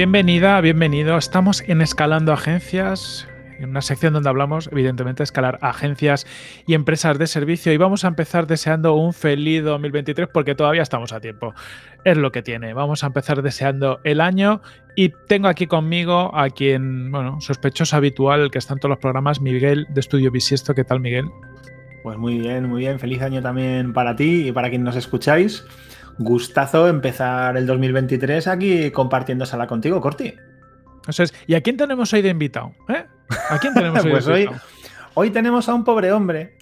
[0.00, 1.18] bienvenida, bienvenido.
[1.18, 6.26] Estamos en Escalando Agencias, en una sección donde hablamos, evidentemente, de escalar agencias
[6.66, 7.70] y empresas de servicio.
[7.70, 11.52] Y vamos a empezar deseando un feliz 2023 porque todavía estamos a tiempo.
[12.02, 12.72] Es lo que tiene.
[12.72, 14.62] Vamos a empezar deseando el año.
[14.96, 19.86] Y tengo aquí conmigo a quien, bueno, sospechoso habitual, que está todos los programas, Miguel
[19.90, 20.74] de Estudio Bisiesto.
[20.74, 21.26] ¿Qué tal, Miguel?
[22.02, 22.98] Pues muy bien, muy bien.
[22.98, 25.62] Feliz año también para ti y para quien nos escucháis.
[26.22, 30.34] Gustazo empezar el 2023 aquí compartiendo sala contigo, Corti.
[31.08, 31.32] Eso es.
[31.46, 32.74] ¿Y a quién tenemos hoy de invitado?
[32.90, 33.06] ¿Eh?
[33.48, 34.62] ¿A quién tenemos hoy pues de hoy, invitado?
[35.14, 36.58] hoy tenemos a un pobre hombre.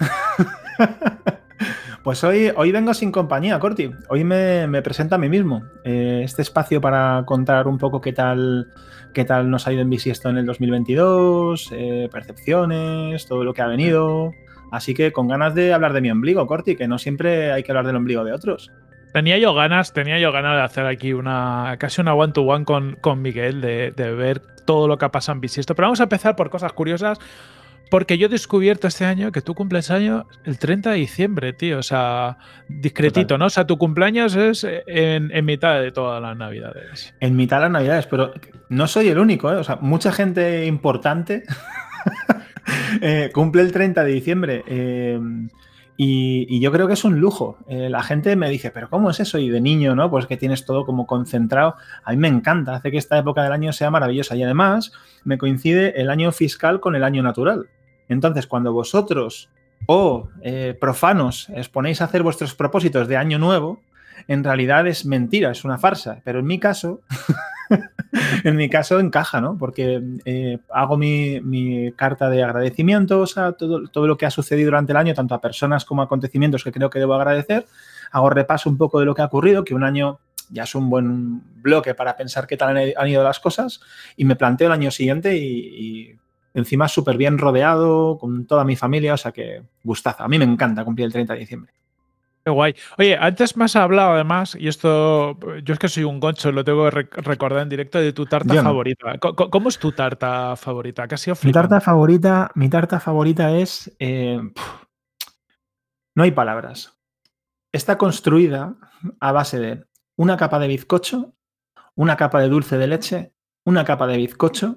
[2.05, 3.91] pues hoy, hoy vengo sin compañía, Corti.
[4.09, 5.65] Hoy me, me presento a mí mismo.
[5.83, 8.69] Eh, este espacio para contar un poco qué tal,
[9.13, 13.63] qué tal nos ha ido en Bisiesto en el 2022, eh, percepciones, todo lo que
[13.63, 14.31] ha venido.
[14.71, 17.73] Así que con ganas de hablar de mi ombligo, Corti, que no siempre hay que
[17.73, 18.71] hablar del ombligo de otros.
[19.13, 22.65] Tenía yo ganas, tenía yo ganas de hacer aquí una casi una one to one
[22.65, 25.75] con, con Miguel, de, de ver todo lo que ha pasado en Bisiesto.
[25.75, 27.19] Pero vamos a empezar por cosas curiosas.
[27.91, 31.79] Porque yo he descubierto este año que tú cumples año el 30 de diciembre, tío.
[31.79, 32.37] O sea,
[32.69, 33.39] discretito, Total.
[33.39, 33.47] ¿no?
[33.47, 37.15] O sea, tu cumpleaños es en, en mitad de todas las navidades.
[37.21, 38.35] En mitad de las navidades, pero
[38.69, 39.57] no soy el único, ¿eh?
[39.57, 41.45] O sea, mucha gente importante
[43.01, 44.65] eh, cumple el 30 de diciembre.
[44.67, 45.19] eh,
[46.01, 47.59] y, yo creo que es un lujo.
[47.67, 49.37] Eh, la gente me dice, pero ¿cómo es eso?
[49.39, 50.09] Y de niño, ¿no?
[50.09, 51.75] Pues que tienes todo como concentrado.
[52.05, 54.37] A mí me encanta, hace que esta época del año sea maravillosa.
[54.37, 54.93] Y además
[55.25, 57.69] me coincide el año fiscal con el año natural.
[58.09, 59.51] Entonces, cuando vosotros
[59.87, 63.81] o eh, profanos os ponéis a hacer vuestros propósitos de año nuevo,
[64.29, 66.21] en realidad es mentira, es una farsa.
[66.23, 67.01] Pero en mi caso,
[68.45, 69.57] en mi caso encaja, ¿no?
[69.59, 74.93] Porque eh, hago mi, carta de agradecimientos a todo, todo lo que ha sucedido durante
[74.93, 77.67] el año, tanto a personas como a acontecimientos que creo que debo agradecer.
[78.11, 80.19] Hago repaso un poco de lo que ha ocurrido, que un año
[80.51, 83.81] ya es un buen bloque para pensar qué tal han, ido las cosas,
[84.17, 86.19] y me planteo el año siguiente y, y
[86.55, 90.23] encima súper bien rodeado, con toda mi familia, o sea que gustazo.
[90.23, 91.73] A mí me encanta cumplir el 30 de diciembre.
[92.49, 92.75] Qué guay.
[92.97, 96.65] Oye, antes me has hablado además, y esto, yo es que soy un goncho, lo
[96.65, 99.19] tengo que rec- recordar en directo, de tu tarta favorita.
[99.19, 101.07] ¿Cómo es tu tarta favorita?
[101.07, 103.95] Que ha sido Mi tarta favorita, mi tarta favorita es.
[103.99, 104.41] eh,
[106.15, 106.99] no hay palabras.
[107.71, 108.77] Está construida
[109.21, 109.85] a base de
[110.17, 111.35] una capa de bizcocho,
[111.97, 113.35] una capa de dulce de leche,
[113.67, 114.77] una capa de bizcocho,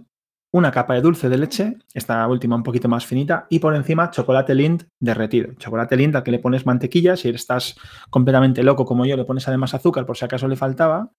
[0.51, 4.11] una capa de dulce de leche, esta última un poquito más finita, y por encima
[4.11, 5.53] chocolate Lindt derretido.
[5.57, 7.75] Chocolate Lindt al que le pones mantequilla, si estás
[8.09, 11.11] completamente loco como yo, le pones además azúcar por si acaso le faltaba,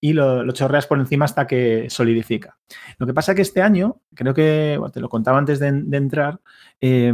[0.00, 2.58] y lo, chorreas por encima hasta que solidifica.
[2.98, 6.40] Lo que pasa es que este año, creo que te lo contaba antes de, entrar,
[6.78, 7.10] eh,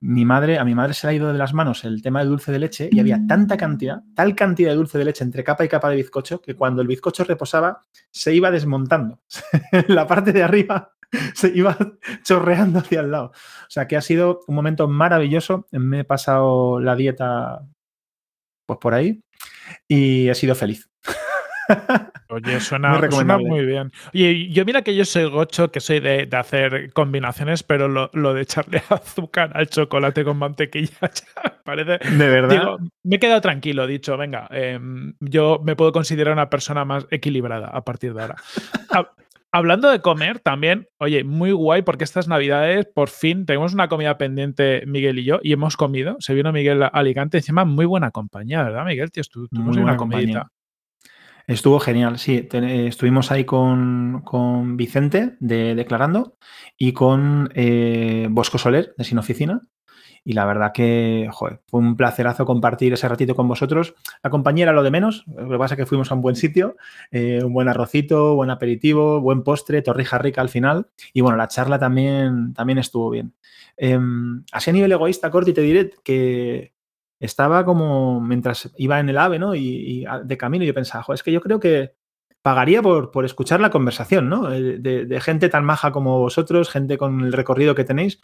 [0.00, 2.30] mi madre, a mi madre se le ha ido de las manos el tema del
[2.30, 5.66] dulce de leche y había tanta cantidad, tal cantidad de dulce de leche entre capa
[5.66, 9.20] y capa de bizcocho que cuando el bizcocho reposaba se iba desmontando.
[9.88, 10.92] La parte de arriba
[11.34, 11.76] se iba
[12.24, 13.26] chorreando hacia el lado.
[13.26, 15.66] O sea que ha sido un momento maravilloso.
[15.72, 17.60] Me he pasado la dieta
[18.66, 19.22] pues por ahí
[19.88, 20.88] y he sido feliz.
[22.28, 23.48] Oye, Muy suena, suena recomendable.
[23.48, 23.90] muy bien.
[24.14, 28.08] Oye, yo mira que yo soy gocho, que soy de, de hacer combinaciones, pero lo,
[28.12, 31.98] lo de echarle azúcar al chocolate con mantequilla ya parece...
[32.08, 32.50] De verdad.
[32.50, 37.06] Digo, me he quedado tranquilo, dicho, venga, em, yo me puedo considerar una persona más
[37.10, 38.36] equilibrada a partir de ahora.
[39.52, 43.88] Hab- Hablando de comer también, oye, muy guay porque estas navidades por fin tenemos una
[43.88, 46.16] comida pendiente Miguel y yo y hemos comido.
[46.20, 49.10] Se vino Miguel a Alicante, encima muy buena compañía, ¿verdad, Miguel?
[49.10, 50.26] Tío, estu- tuvimos Muy una buena compañía.
[50.26, 50.52] comidita.
[51.46, 52.48] Estuvo genial, sí.
[52.52, 56.36] Estuvimos ahí con, con Vicente de Declarando
[56.78, 59.60] y con eh, Bosco Soler de Sin Oficina.
[60.24, 63.94] Y la verdad que, fue un placerazo compartir ese ratito con vosotros.
[64.22, 66.36] La compañía era lo de menos, lo que pasa es que fuimos a un buen
[66.36, 66.76] sitio,
[67.10, 70.88] eh, un buen arrocito, buen aperitivo, buen postre, torrija rica al final.
[71.12, 73.34] Y bueno, la charla también, también estuvo bien.
[73.76, 76.74] Em, así a nivel egoísta, Corti, te diré que
[77.18, 79.54] estaba como mientras iba en el AVE, ¿no?
[79.54, 81.94] Y, de camino yo pensaba, "Jo, es que yo creo que
[82.42, 84.52] pagaría por, por escuchar la conversación, ¿no?
[84.52, 88.20] Eh, De, de gente tan maja como vosotros, gente con el recorrido que tenéis.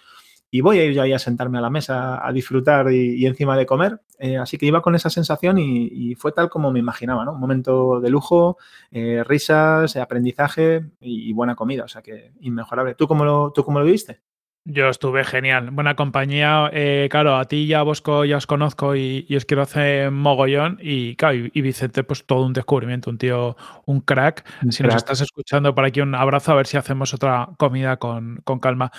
[0.51, 3.27] Y voy a ir yo ahí a sentarme a la mesa a disfrutar y, y
[3.27, 4.01] encima de comer.
[4.19, 7.33] Eh, así que iba con esa sensación y, y fue tal como me imaginaba, ¿no?
[7.33, 8.57] Un momento de lujo,
[8.91, 11.85] eh, risas, aprendizaje y, y buena comida.
[11.85, 12.95] O sea que inmejorable.
[12.95, 14.21] ¿Tú cómo lo, tú cómo lo viste?
[14.69, 15.71] Yo estuve genial.
[15.71, 16.69] Buena compañía.
[16.73, 20.11] eh, claro, a ti y a Bosco ya os conozco y, y os quiero hacer
[20.11, 20.79] mogollón.
[20.83, 24.45] Y claro, y, y Vicente, pues todo un descubrimiento, un tío, un crack.
[24.63, 27.99] Un si nos estás escuchando por aquí, un abrazo, a ver si hacemos otra comida
[27.99, 28.91] con, con calma.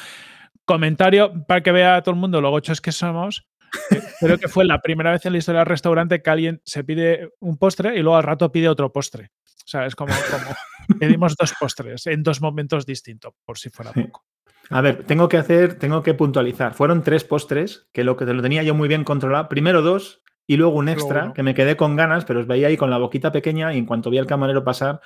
[0.67, 3.47] Comentario para que vea todo el mundo lo gochos que somos.
[3.89, 6.83] Eh, Creo que fue la primera vez en la historia del restaurante que alguien se
[6.83, 9.31] pide un postre y luego al rato pide otro postre.
[9.45, 10.55] O sea, es como, como
[10.99, 14.25] pedimos dos postres en dos momentos distintos, por si fuera poco.
[14.69, 16.73] A ver, tengo que hacer, tengo que puntualizar.
[16.73, 19.47] Fueron tres postres, que lo que lo tenía yo muy bien controlado.
[19.47, 22.75] Primero dos y luego un extra, que me quedé con ganas, pero os veía ahí
[22.75, 24.99] con la boquita pequeña y en cuanto vi al camarero pasar.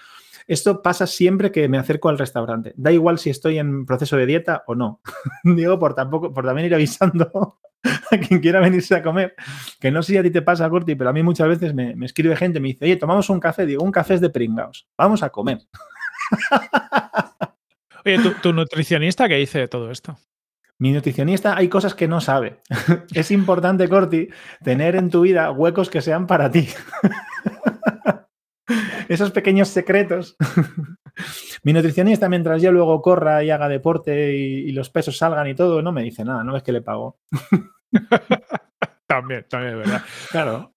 [0.47, 2.73] Esto pasa siempre que me acerco al restaurante.
[2.75, 5.01] Da igual si estoy en proceso de dieta o no.
[5.43, 7.59] Digo, por tampoco, por también ir avisando
[8.11, 9.35] a quien quiera venirse a comer.
[9.79, 11.95] Que no sé si a ti te pasa, Corti, pero a mí muchas veces me,
[11.95, 13.65] me escribe gente, me dice, oye, tomamos un café.
[13.65, 14.87] Digo, un café es de pringaos.
[14.97, 15.59] Vamos a comer.
[18.05, 20.17] Oye, ¿tu, nutricionista qué dice de todo esto?
[20.79, 22.59] Mi nutricionista hay cosas que no sabe.
[23.13, 24.29] es importante, Corti,
[24.63, 26.67] tener en tu vida huecos que sean para ti.
[29.09, 30.35] Esos pequeños secretos.
[31.63, 35.55] Mi nutricionista, mientras yo luego corra y haga deporte y, y, los pesos salgan y
[35.55, 37.19] todo, no me dice nada, no es que le pago.
[39.07, 40.01] también, también, ¿verdad?
[40.31, 40.73] Claro.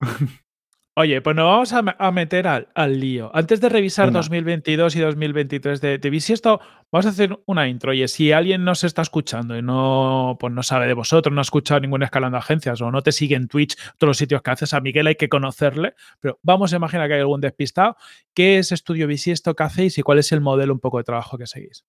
[0.97, 3.29] Oye, pues nos vamos a, meter al, lío.
[3.35, 6.61] Antes de revisar 2022 y 2023 de, de Bisiesto,
[6.93, 7.91] vamos a hacer una intro.
[7.91, 11.43] Oye, si alguien nos está escuchando y no, pues no sabe de vosotros, no ha
[11.43, 14.73] escuchado ningún escalando agencias o no te sigue en Twitch, todos los sitios que haces,
[14.73, 17.97] a Miguel hay que conocerle, pero vamos a imaginar que hay algún despistado.
[18.33, 19.57] ¿Qué es Estudio Bisiesto?
[19.57, 21.85] ¿Qué hacéis y cuál es el modelo un poco de trabajo que seguís?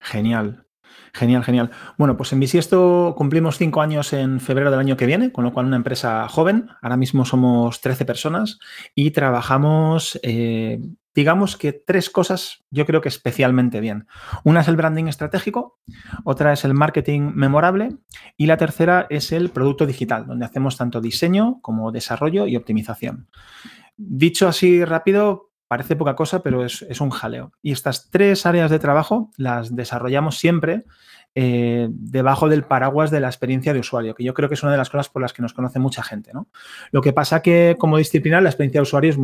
[0.00, 0.66] Genial.
[1.12, 1.70] Genial, genial.
[1.98, 5.52] Bueno, pues en Bisiesto cumplimos cinco años en febrero del año que viene, con lo
[5.52, 6.68] cual una empresa joven.
[6.82, 8.58] Ahora mismo somos 13 personas
[8.94, 10.80] y trabajamos, eh,
[11.14, 14.06] digamos que tres cosas yo creo que especialmente bien.
[14.44, 15.78] Una es el branding estratégico,
[16.24, 17.90] otra es el marketing memorable
[18.36, 23.28] y la tercera es el producto digital, donde hacemos tanto diseño como desarrollo y optimización.
[23.96, 27.52] Dicho así rápido, Parece poca cosa, pero es, un jaleo.
[27.62, 30.84] Y estas tres áreas de trabajo las desarrollamos siempre
[31.34, 34.72] eh, debajo del paraguas de la experiencia de usuario, que yo creo que es una
[34.72, 36.32] de las cosas por las que nos conoce mucha gente.
[36.34, 36.48] ¿no?
[36.90, 39.18] Lo que pasa que como disciplinar la experiencia de usuario es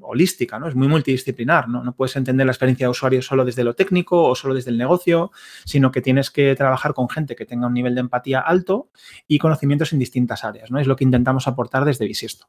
[0.00, 0.66] holística, ¿no?
[0.66, 1.68] es muy multidisciplinar.
[1.68, 1.84] ¿no?
[1.84, 4.78] no puedes entender la experiencia de usuario solo desde lo técnico o solo desde el
[4.78, 5.30] negocio,
[5.64, 8.88] sino que tienes que trabajar con gente que tenga un nivel de empatía alto
[9.28, 10.70] y conocimientos en distintas áreas.
[10.70, 10.80] ¿no?
[10.80, 12.46] Es lo que intentamos aportar desde Bisiesto.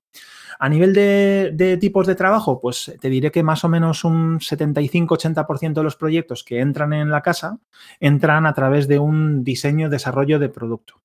[0.63, 5.73] A nivel de, tipos de trabajo, pues te diré que más o menos un 75-80%
[5.73, 7.57] de los proyectos que entran en la casa
[7.99, 11.01] entran a través de un diseño, desarrollo de producto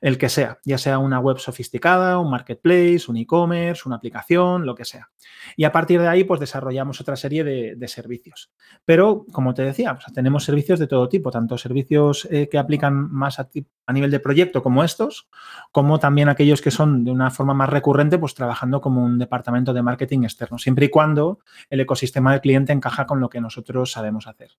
[0.00, 4.74] el que sea, ya sea una web sofisticada, un marketplace, un e-commerce, una aplicación, lo
[4.74, 5.10] que sea.
[5.56, 8.52] Y a partir de ahí, pues desarrollamos otra serie de, servicios.
[8.84, 13.40] Pero, como te decía, tenemos servicios de todo tipo, tanto servicios eh, que aplican más
[13.40, 13.48] a,
[13.86, 15.28] a, nivel de proyecto como estos,
[15.72, 19.72] como también aquellos que son de una forma más recurrente, pues trabajando como un departamento
[19.72, 23.90] de marketing externo, siempre y cuando el ecosistema del cliente encaja con lo que nosotros
[23.90, 24.50] sabemos hacer.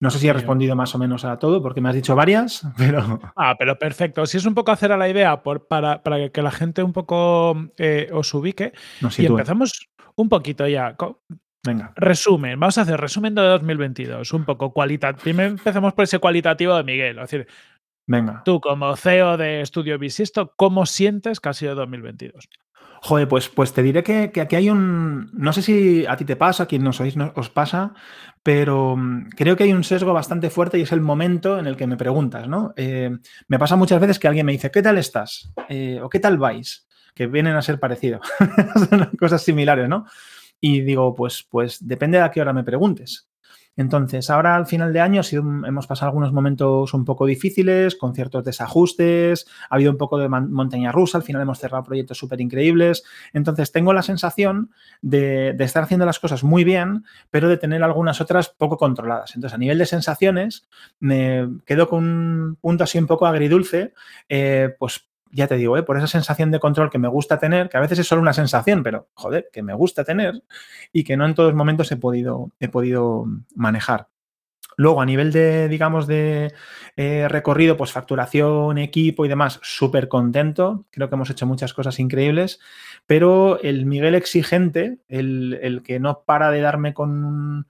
[0.00, 2.66] No sé si he respondido más o menos a todo, porque me has dicho varias,
[2.76, 3.20] pero.
[3.36, 4.24] Ah, pero perfecto.
[4.24, 6.00] Si es un poco hacer a la idea por, para,
[6.32, 8.72] que la gente un poco eh, os ubique.
[9.18, 10.96] y empezamos un poquito ya.
[11.62, 11.92] Venga.
[11.96, 15.22] Resumen, vamos a hacer resumen de 2022, un poco cualitativo.
[15.22, 17.18] Primero empecemos por ese cualitativo de Miguel.
[17.18, 17.46] Es decir,
[18.06, 18.42] Venga.
[18.44, 22.48] tú como CEO de Estudio Bisisto, ¿cómo sientes que ha sido 2022?
[23.02, 25.30] Joder, pues, pues te diré que, aquí hay un.
[25.32, 27.94] No sé si a ti te pasa, a quien nos oís os pasa,
[28.42, 31.76] pero mm, creo que hay un sesgo bastante fuerte y es el momento en el
[31.76, 32.74] que me preguntas, ¿no?
[32.76, 33.10] Eh,
[33.48, 35.50] me pasa muchas veces que alguien me dice, ¿qué tal estás?
[35.70, 36.86] Eh, o ¿qué tal vais?
[37.14, 38.20] Que vienen a ser parecidos.
[39.18, 40.04] cosas similares, ¿no?
[40.60, 43.29] Y digo, pues, pues depende de a qué hora me preguntes.
[43.80, 48.44] Entonces, ahora al final de año hemos pasado algunos momentos un poco difíciles, con ciertos
[48.44, 53.04] desajustes, ha habido un poco de montaña rusa, al final hemos cerrado proyectos súper increíbles.
[53.32, 58.20] Entonces, tengo la sensación de, estar haciendo las cosas muy bien, pero de tener algunas
[58.20, 59.34] otras poco controladas.
[59.34, 63.94] Entonces, a nivel de sensaciones, me quedo con un punto así un poco agridulce,
[64.28, 65.82] eh, pues ya te digo, ¿eh?
[65.82, 68.32] por esa sensación de control que me gusta tener, que a veces es solo una
[68.32, 70.42] sensación, pero joder, que me gusta tener
[70.92, 74.08] y que no en todos momentos he podido, he podido manejar.
[74.76, 76.54] Luego, a nivel de, digamos, de
[76.96, 80.86] eh, recorrido, pues facturación, equipo y demás, súper contento.
[80.90, 82.60] Creo que hemos hecho muchas cosas increíbles,
[83.06, 87.66] pero el Miguel exigente, el, que no para de darme con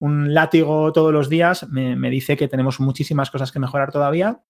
[0.00, 4.40] un, látigo todos los días, me, me dice que tenemos muchísimas cosas que mejorar todavía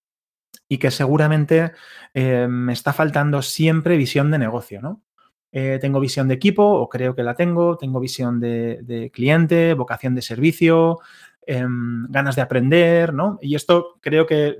[0.68, 1.72] y que seguramente
[2.14, 5.02] eh, me está faltando siempre visión de negocio, ¿no?
[5.50, 10.14] Eh, tengo visión de equipo, o creo que la tengo, tengo visión de, cliente, vocación
[10.14, 10.98] de servicio,
[11.46, 13.38] em, ganas de aprender, ¿no?
[13.40, 14.58] Y esto creo que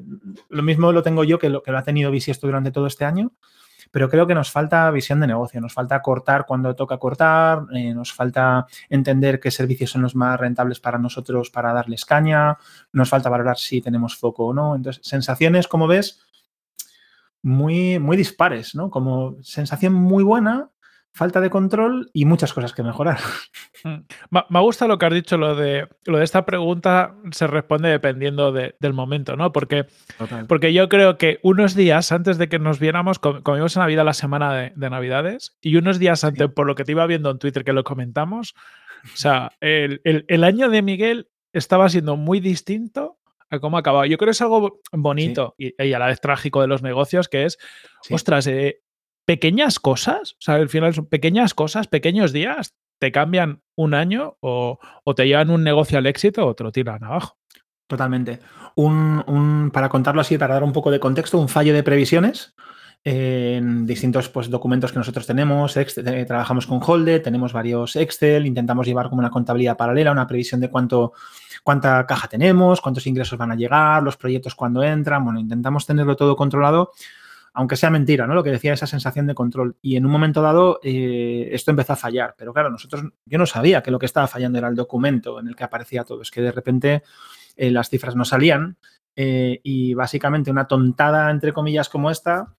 [0.49, 3.05] lo mismo lo tengo yo que lo que lo ha tenido Visiesto durante todo este
[3.05, 3.33] año
[3.91, 7.95] pero creo que nos falta visión de negocio, nos falta cortar cuando toca cortar, eh,
[7.95, 12.57] nos falta entender qué servicios son los más rentables para nosotros para darles caña,
[12.93, 14.75] nos falta valorar si tenemos foco o no.
[14.75, 16.21] Entonces, sensaciones, como ves,
[17.43, 18.91] muy, muy dispares, ¿no?
[18.91, 20.71] Como sensación muy buena
[21.19, 23.19] falta de control y muchas cosas que mejorar.
[23.85, 23.99] Mm.
[24.51, 28.53] Me gusta lo que has dicho, lo de, lo de esta pregunta se responde dependiendo
[28.53, 29.53] del momento, ¿no?
[29.53, 29.87] Porque,
[30.49, 34.15] porque yo creo que unos días antes de que nos viéramos, comimos en Navidad la
[34.15, 37.65] semana de, Navidades, y unos días antes, por lo que te iba viendo en Twitter
[37.65, 38.55] que lo comentamos,
[39.05, 43.19] o sea, el, año de Miguel estaba siendo muy distinto
[43.51, 44.07] a cómo acababa.
[44.07, 47.45] Yo creo que es algo bonito y, a la vez trágico de los negocios, que
[47.45, 47.59] es,
[48.11, 48.83] ostras, eh,
[49.29, 54.39] pequeñas cosas, o sea, al final son pequeñas cosas, pequeños días, te cambian un año
[54.41, 54.79] o,
[55.15, 57.37] te llevan un negocio al éxito o te lo tiran abajo.
[57.87, 58.39] Totalmente.
[58.77, 62.55] Un, para contarlo así, para dar un poco de contexto, un fallo de previsiones
[63.05, 65.77] en distintos pues, documentos que nosotros tenemos.
[65.77, 70.59] Eh, trabajamos con Holde, tenemos varios Excel, intentamos llevar como una contabilidad paralela, una previsión
[70.59, 71.13] de cuánto,
[71.63, 75.23] cuánta caja tenemos, cuántos ingresos van a llegar, los proyectos cuando entran.
[75.23, 76.93] Bueno, intentamos tenerlo todo controlado
[77.55, 78.35] aunque sea mentira, ¿no?
[78.35, 79.77] Lo que decía esa sensación de control.
[79.83, 82.35] Y en un momento dado eh, esto empezó a fallar.
[82.37, 85.49] Pero claro, nosotros, yo no sabía que lo que estaba fallando era el documento en
[85.49, 86.23] el que aparecía todo.
[86.23, 87.03] Es que de repente
[87.57, 88.77] eh, las cifras no salían.
[89.17, 92.55] Eh, y básicamente una tontada, entre comillas, como esta,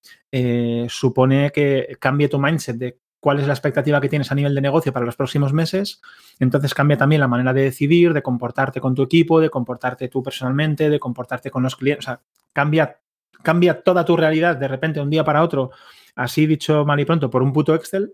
[0.89, 4.61] supone que cambie tu mindset de cuál es la expectativa que tienes a nivel de
[4.61, 6.01] negocio para los próximos meses.
[6.39, 10.23] Entonces cambia también la manera de decidir, de comportarte con tu equipo, de comportarte tú
[10.23, 12.05] personalmente, de comportarte con los clientes.
[12.05, 12.21] O sea,
[12.53, 12.99] cambia
[13.41, 15.71] cambia toda tu realidad de repente un día para otro,
[16.15, 18.13] así dicho mal y pronto, por un puto Excel.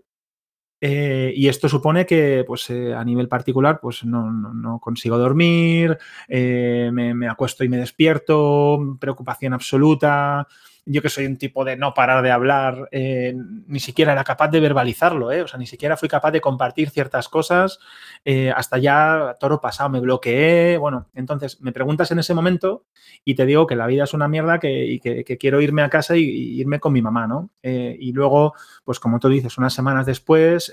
[0.80, 5.96] Eh, y esto supone que, pues, eh, a nivel particular, pues no, consigo dormir,
[6.28, 10.46] eh, me, acuesto y me despierto, preocupación absoluta,
[10.86, 13.34] yo que soy un tipo de no parar de hablar, eh,
[13.66, 15.42] ni siquiera era capaz de verbalizarlo, ¿eh?
[15.42, 17.80] o sea, ni siquiera fui capaz de compartir ciertas cosas,
[18.24, 22.84] eh, hasta ya toro pasado me bloqueé, bueno, entonces me preguntas en ese momento
[23.24, 25.90] y te digo que la vida es una mierda que, y que, quiero irme a
[25.90, 27.50] casa y, irme con mi mamá, ¿no?
[27.62, 30.72] y luego, pues como tú dices, unas semanas después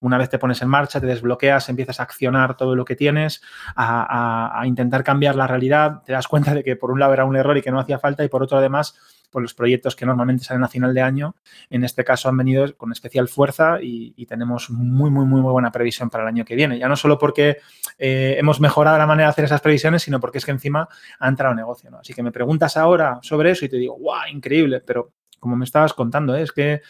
[0.00, 3.42] una vez te pones en marcha, te desbloqueas, empiezas a accionar todo lo que tienes,
[3.76, 7.36] a, intentar cambiar la realidad, te das cuenta de que por un lado era un
[7.36, 8.98] error y que no hacía falta y por otro además
[9.30, 11.36] pues los proyectos que normalmente salen a final de año,
[11.70, 16.08] en este caso han venido con especial fuerza y, tenemos muy, muy, muy, buena previsión
[16.08, 16.78] para el año que viene.
[16.78, 17.56] Ya no solo porque
[17.98, 21.28] eh, hemos mejorado la manera de hacer esas previsiones, sino porque es que encima ha
[21.28, 21.90] entrado negocio.
[21.90, 21.98] ¿no?
[21.98, 24.28] Así que me preguntas ahora sobre eso y te digo, ¡guau!
[24.30, 26.42] Increíble, pero como me estabas contando, ¿eh?
[26.42, 26.82] es que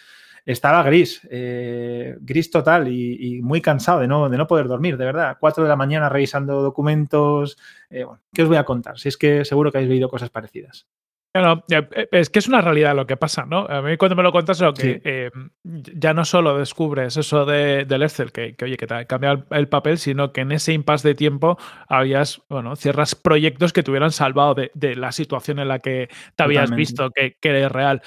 [0.45, 5.05] estaba gris, eh, gris total y, muy cansado de no, de no poder dormir, de
[5.05, 5.37] verdad.
[5.41, 7.57] Cuatro de la mañana revisando documentos.
[7.89, 8.99] ¿qué os voy a contar?
[8.99, 10.87] Si es que seguro que habéis leído cosas parecidas.
[11.33, 13.67] No, eh, es que es una realidad lo que pasa, ¿no?
[13.67, 15.31] A mí cuando me lo contas, lo que eh,
[15.63, 19.69] ya no solo descubres eso de, del Excel, que, oye, que te ha cambiado el,
[19.69, 21.57] papel, sino que en ese impasse de tiempo
[21.89, 26.43] habías, bueno, cierras proyectos que te hubieran salvado de, la situación en la que te
[26.43, 28.03] habías visto que, que es real.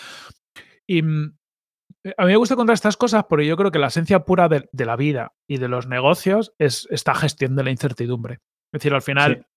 [0.85, 1.33] Y mm,
[2.17, 4.67] a mí me gusta contar estas cosas porque yo creo que la esencia pura de,
[4.73, 8.35] la vida y de los negocios es esta gestión de la incertidumbre.
[8.73, 9.47] Es decir, al final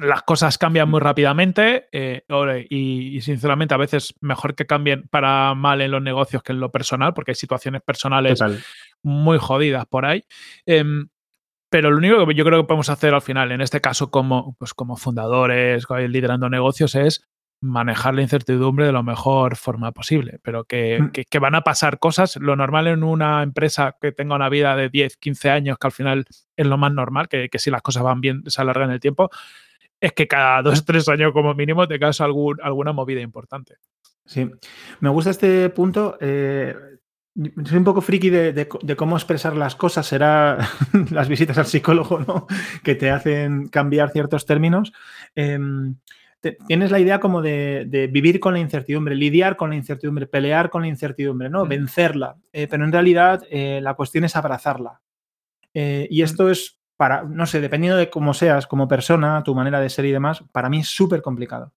[0.00, 2.24] las cosas cambian muy rápidamente eh,
[2.68, 6.70] y, sinceramente a veces mejor que cambien para mal en los negocios que en lo
[6.70, 8.40] personal, porque hay situaciones personales
[9.02, 10.24] muy jodidas por ahí.
[10.66, 11.08] Em,
[11.70, 14.54] pero lo único que yo creo que podemos hacer al final, en este caso como,
[14.58, 17.26] pues como fundadores, liderando negocios, es
[17.60, 20.64] manejar la incertidumbre de la mejor forma posible, pero mm.
[20.66, 22.36] que, que, van a pasar cosas.
[22.36, 25.92] Lo normal en una empresa que tenga una vida de 10, 15 años, que al
[25.92, 29.30] final es lo más normal, que, si las cosas van bien se alargan el tiempo,
[30.00, 33.76] es que cada dos tres años como mínimo tengas algún, alguna movida importante.
[34.24, 34.50] Sí,
[35.00, 36.18] me gusta este punto.
[36.20, 36.74] Eh,
[37.64, 40.06] soy un poco friki de, cómo expresar las cosas.
[40.06, 40.58] Será
[41.10, 42.46] las visitas al psicólogo, ¿no?
[42.82, 44.92] Que te hacen cambiar ciertos términos.
[46.40, 50.82] Tienes la idea como de, vivir con la incertidumbre, lidiar con la incertidumbre, pelear con
[50.82, 51.66] la incertidumbre, ¿no?
[51.66, 52.36] Vencerla.
[52.52, 55.00] Eh, pero en realidad eh, la cuestión es abrazarla.
[55.74, 59.80] Eh, y esto es para, no sé, dependiendo de cómo seas como persona, tu manera
[59.80, 61.72] de ser y demás, para mí es súper complicado.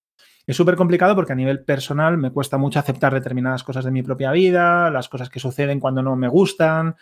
[0.49, 4.01] Es súper complicado porque a nivel personal me cuesta mucho aceptar determinadas cosas de mi
[4.01, 6.95] propia vida, las cosas que suceden cuando no me gustan.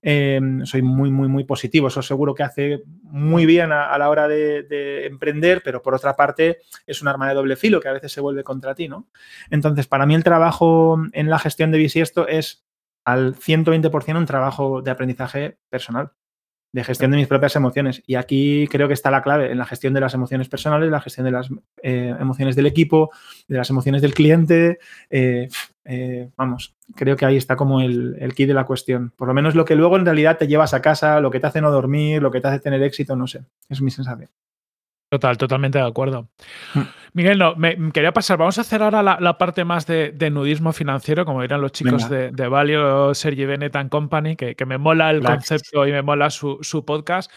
[0.00, 1.88] Em, soy muy, muy, muy positivo.
[1.88, 6.60] Eso seguro que hace muy bien a, la hora de, emprender, pero por otra parte
[6.86, 9.06] es un arma de doble filo que a veces se vuelve contra ti, ¿no?
[9.50, 12.64] Entonces, para mí el trabajo en la gestión de bisiesto es
[13.04, 16.12] al 120% un trabajo de aprendizaje personal
[16.74, 18.02] de gestión de mis propias emociones.
[18.04, 21.00] Y aquí creo que está la clave en la gestión de las emociones personales, la
[21.00, 21.48] gestión de las
[21.84, 23.12] eh, emociones del equipo,
[23.46, 24.80] de las emociones del cliente.
[25.08, 25.48] Eh,
[25.84, 29.12] eh, vamos, creo que ahí está como el, el key de la cuestión.
[29.16, 31.46] Por lo menos lo que luego en realidad te llevas a casa, lo que te
[31.46, 33.42] hace no dormir, lo que te hace tener éxito, no sé.
[33.68, 34.28] Es mi sensación.
[35.14, 36.28] Total, totalmente de acuerdo.
[36.74, 36.80] Mm.
[37.12, 41.24] Miguel, no, me quería pasar, vamos a hacer ahora la, parte más de, nudismo financiero,
[41.24, 45.22] como dirán los chicos de, de, Valio, Sergi Bennett and Company, que, me mola el
[45.22, 47.30] concepto y me mola su, podcast.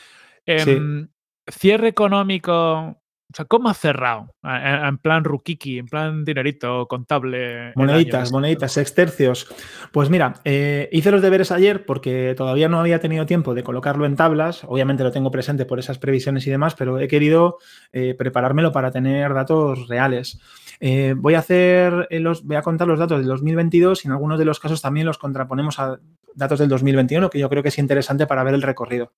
[0.48, 1.08] Em,
[1.48, 4.34] cierre económico o sea, ¿cómo has cerrado?
[4.44, 7.74] En plan rukiki, en plan dinerito contable.
[7.76, 9.48] Moneditas, moneditas, sextercios.
[9.92, 14.06] Pues mira, eh, hice los deberes ayer porque todavía no había tenido tiempo de colocarlo
[14.06, 14.64] en tablas.
[14.64, 17.58] Obviamente lo tengo presente por esas previsiones y demás, pero he querido
[17.92, 20.40] eh, preparármelo para tener datos reales.
[20.80, 24.40] Eh, voy a hacer los, voy a contar los datos del 2022 y en algunos
[24.40, 26.00] de los casos también los contraponemos a
[26.38, 29.14] datos del 2021, que yo creo que es interesante para ver el recorrido.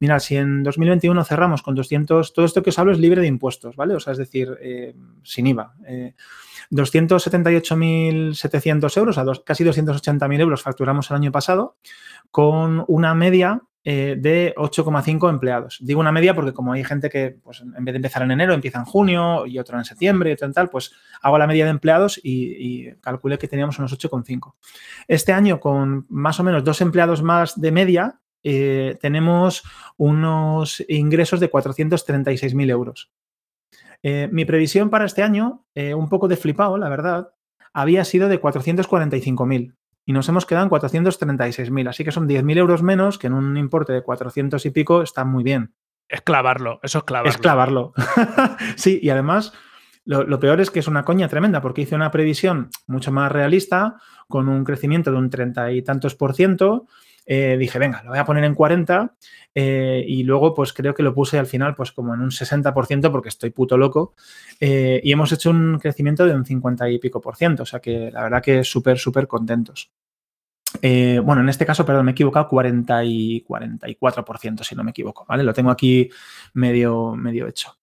[0.00, 3.26] Mira, si en 2021 cerramos con 200, todo esto que os hablo es libre de
[3.26, 3.94] impuestos, ¿vale?
[3.94, 5.74] O sea, es decir, eh, sin IVA.
[6.70, 11.76] 278.700 eh, euros, a casi 280.000 euros facturamos el año pasado,
[12.30, 15.76] con una media eh, de 8,5 empleados.
[15.82, 18.54] Digo una media porque como hay gente que pues, en vez de empezar en enero
[18.54, 21.64] empieza en junio y otro en septiembre y otro en tal, pues hago la media
[21.64, 24.54] de empleados y, calculé que teníamos unos 8,5.
[25.06, 29.62] Este año con más o menos dos empleados más de media eh, tenemos
[29.98, 33.12] unos ingresos de 436.000 euros.
[34.02, 37.34] Eh, mi previsión para este año, un poco de flipado, la verdad,
[37.74, 39.74] había sido de 445.000
[40.06, 41.88] y nos hemos quedado en 436.000.
[41.88, 45.24] Así que son 10.000 euros menos, que en un importe de 400 y pico está
[45.24, 45.74] muy bien.
[46.08, 47.30] Es clavarlo, eso es clavarlo.
[47.30, 47.92] Es clavarlo.
[48.76, 49.52] sí, y además
[50.04, 53.96] lo, peor es que es una coña tremenda, porque hice una previsión mucho más realista,
[54.28, 56.86] con un crecimiento de un 30 y tantos por ciento.
[57.26, 59.14] Eh, dije, venga, lo voy a poner en 40
[59.54, 63.10] eh, y luego pues creo que lo puse al final pues como en un 60%
[63.10, 64.14] porque estoy puto loco
[64.60, 67.80] eh, y hemos hecho un crecimiento de un 50 y pico por ciento, o sea
[67.80, 69.90] que la verdad que súper, súper contentos.
[70.82, 74.90] Eh, bueno, en este caso, perdón, me he equivocado, 40 y 44%, si no me
[74.90, 75.44] equivoco, ¿vale?
[75.44, 76.10] Lo tengo aquí
[76.52, 77.76] medio, medio hecho.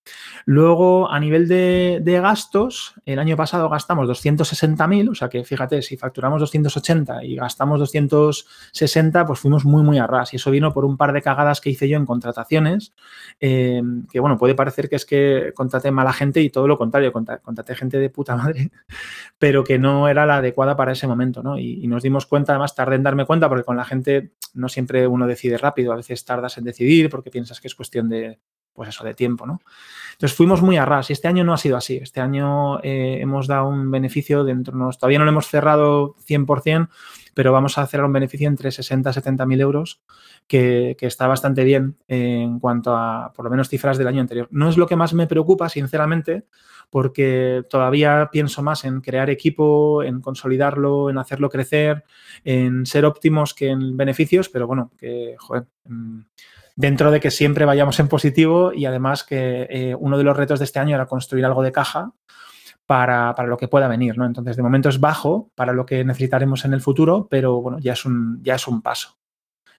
[0.45, 5.97] Luego, a nivel de, gastos, el año pasado gastamos 260.000, o sea que fíjate, si
[5.97, 10.33] facturamos 280 y gastamos 260, pues fuimos muy, muy a ras.
[10.33, 12.93] Y eso vino por un par de cagadas que hice yo en contrataciones,
[13.39, 13.81] eh,
[14.11, 17.75] que bueno, puede parecer que es que contraté mala gente y todo lo contrario, contraté
[17.75, 18.71] gente de puta madre,
[19.39, 21.57] pero que no era la adecuada para ese momento, ¿no?
[21.57, 25.07] Y, y nos dimos cuenta, además, en darme cuenta porque con la gente no siempre
[25.07, 28.39] uno decide rápido, a veces tardas en decidir porque piensas que es cuestión de,
[28.73, 29.61] pues eso, de tiempo, ¿no?
[30.13, 31.97] Entonces fuimos muy a ras y este año no ha sido así.
[31.97, 36.89] Este año eh, hemos dado un beneficio dentro, nos, todavía no lo hemos cerrado 100%,
[37.33, 40.01] pero vamos a cerrar un beneficio entre 60 y 70 mil euros,
[40.47, 44.47] que, está bastante bien en cuanto a, por lo menos, cifras del año anterior.
[44.51, 46.45] No es lo que más me preocupa, sinceramente,
[46.91, 52.03] porque todavía pienso más en crear equipo, en consolidarlo, en hacerlo crecer,
[52.43, 56.19] en ser óptimos que en beneficios, pero bueno, que, joder, mm,
[56.75, 60.59] dentro de que siempre vayamos en positivo y además que eh, uno de los retos
[60.59, 62.11] de este año era construir algo de caja
[62.85, 64.25] para, lo que pueda venir, ¿no?
[64.25, 67.93] Entonces, de momento es bajo para lo que necesitaremos en el futuro, pero bueno, ya
[67.93, 69.17] es un, ya es un paso.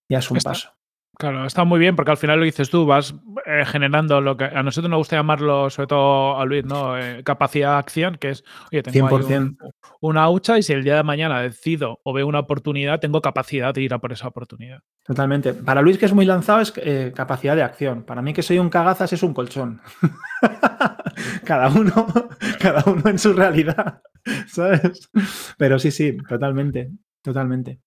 [0.09, 0.73] Ya es un paso.
[1.19, 3.15] Claro, está muy bien porque al final lo dices tú, vas
[3.47, 6.99] eh, generando lo que a nosotros nos gusta llamarlo, sobre todo a Luis, ¿no?
[6.99, 9.21] Eh, capacidad de acción, que es, oye, tengo
[10.01, 13.75] una hucha y si el día de mañana decido o veo una oportunidad, tengo capacidad
[13.75, 14.81] de ir a por esa oportunidad.
[15.05, 15.53] Totalmente.
[15.53, 18.05] Para Luis, que es muy lanzado, es eh, capacidad de acción.
[18.05, 19.83] Para mí, que soy un cagazas, es un colchón.
[21.45, 22.07] cada uno,
[22.59, 24.01] cada uno en su realidad,
[24.49, 25.11] ¿sabes?
[25.59, 26.91] Pero sí, sí, totalmente,
[27.23, 27.81] totalmente.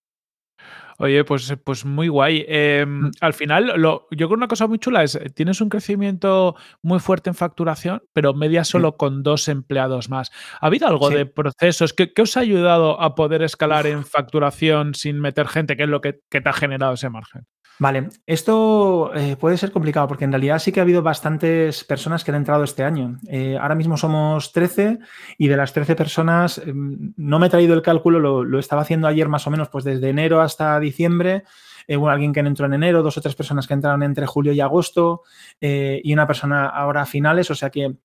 [0.97, 2.45] Oye, pues, pues muy guay.
[2.47, 3.11] Em, mm.
[3.21, 6.99] al final, lo, yo creo que una cosa muy chula es, tienes un crecimiento muy
[6.99, 10.31] fuerte en facturación, pero media solo con dos empleados más.
[10.61, 11.93] ¿Ha habido algo de procesos?
[11.93, 15.75] ¿Qué, os ha ayudado a poder escalar en facturación sin meter gente?
[15.75, 17.45] ¿Qué es lo que te ha generado ese margen?
[17.77, 22.23] Vale, esto eh, puede ser complicado porque en realidad sí que ha habido bastantes personas
[22.23, 23.17] que han entrado este año.
[23.27, 24.99] Eh, ahora mismo somos 13
[25.37, 29.07] y de las 13 personas, em, no me he traído el cálculo, lo, estaba haciendo
[29.07, 31.43] ayer más o menos, pues desde enero hasta diciembre.
[31.87, 34.53] Eh, hubo alguien que entró en enero, dos o tres personas que entraron entre julio
[34.53, 35.23] y agosto
[35.59, 37.95] y una persona ahora a finales, o sea que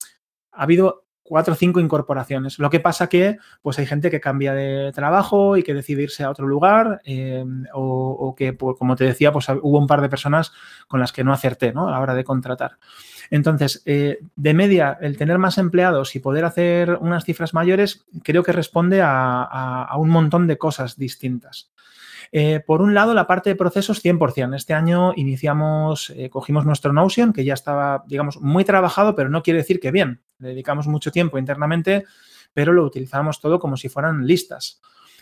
[0.52, 2.58] ha habido cuatro o cinco incorporaciones.
[2.58, 6.24] Lo que pasa que pues hay gente que cambia de trabajo y que decide irse
[6.24, 10.08] a otro lugar eh, o, que, pues, como te decía, pues hubo un par de
[10.08, 10.52] personas
[10.88, 11.86] con las que no acerté ¿no?
[11.86, 12.78] a la hora de contratar.
[13.30, 18.42] Entonces, eh, de media, el tener más empleados y poder hacer unas cifras mayores creo
[18.42, 21.70] que responde a un montón de cosas distintas.
[22.32, 24.54] Eh, por un lado, la parte de procesos 100%.
[24.54, 29.42] Este año iniciamos, eh, cogimos nuestro Notion, que ya estaba, digamos, muy trabajado, pero no
[29.42, 30.22] quiere decir que bien.
[30.38, 32.04] Le dedicamos mucho tiempo internamente,
[32.52, 34.80] pero lo utilizamos todo como si fueran listas.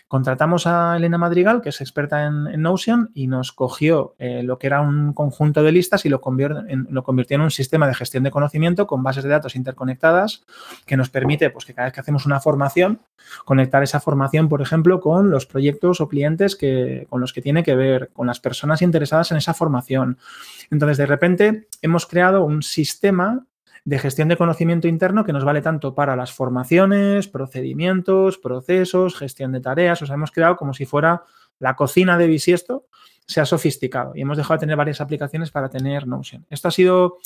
[0.09, 4.65] Contratamos a Elena Madrigal, que es experta en, Notion, y nos cogió eh, lo que
[4.65, 6.19] era un conjunto de listas y lo,
[6.89, 10.43] lo, convirtió en un sistema de gestión de conocimiento con bases de datos interconectadas
[10.87, 13.01] que nos permite, pues, que cada vez que hacemos una formación,
[13.45, 17.61] conectar esa formación, por ejemplo, con los proyectos o clientes que, con los que tiene
[17.61, 20.17] que ver, con las personas interesadas en esa formación.
[20.71, 23.45] Entonces, de repente, hemos creado un sistema
[23.89, 29.51] de gestión de conocimiento interno que nos vale tanto para las formaciones, procedimientos, procesos, gestión
[29.51, 29.99] de tareas.
[30.03, 31.23] O sea, hemos creado como si fuera
[31.57, 32.85] la cocina de Bisiesto
[33.25, 36.45] sea sofisticado y hemos dejado de tener varias aplicaciones para tener Notion.
[36.51, 37.17] Esto ha sido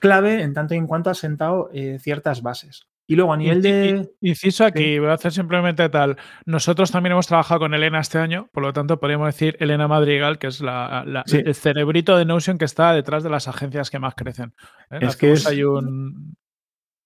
[0.00, 2.86] clave en tanto y en cuanto ha sentado eh, ciertas bases.
[3.08, 4.10] Y luego a nivel de.
[4.20, 6.16] Inciso aquí, voy a hacer simplemente tal.
[6.44, 10.38] Nosotros también hemos trabajado con Elena este año, por lo tanto podríamos decir Elena Madrigal,
[10.38, 14.14] que es la, el cerebrito de Notion que está detrás de las agencias que más
[14.16, 14.54] crecen.
[14.90, 14.98] ¿eh?
[15.02, 16.36] Es que hay un.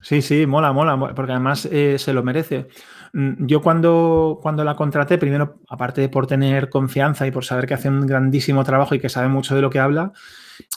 [0.02, 2.68] Sí, sí, mola, mola, porque además eh, se lo merece.
[3.12, 7.66] Mm, yo cuando, cuando la contraté, primero, aparte de por tener confianza y por saber
[7.66, 10.12] que hace un grandísimo trabajo y que sabe mucho de lo que habla,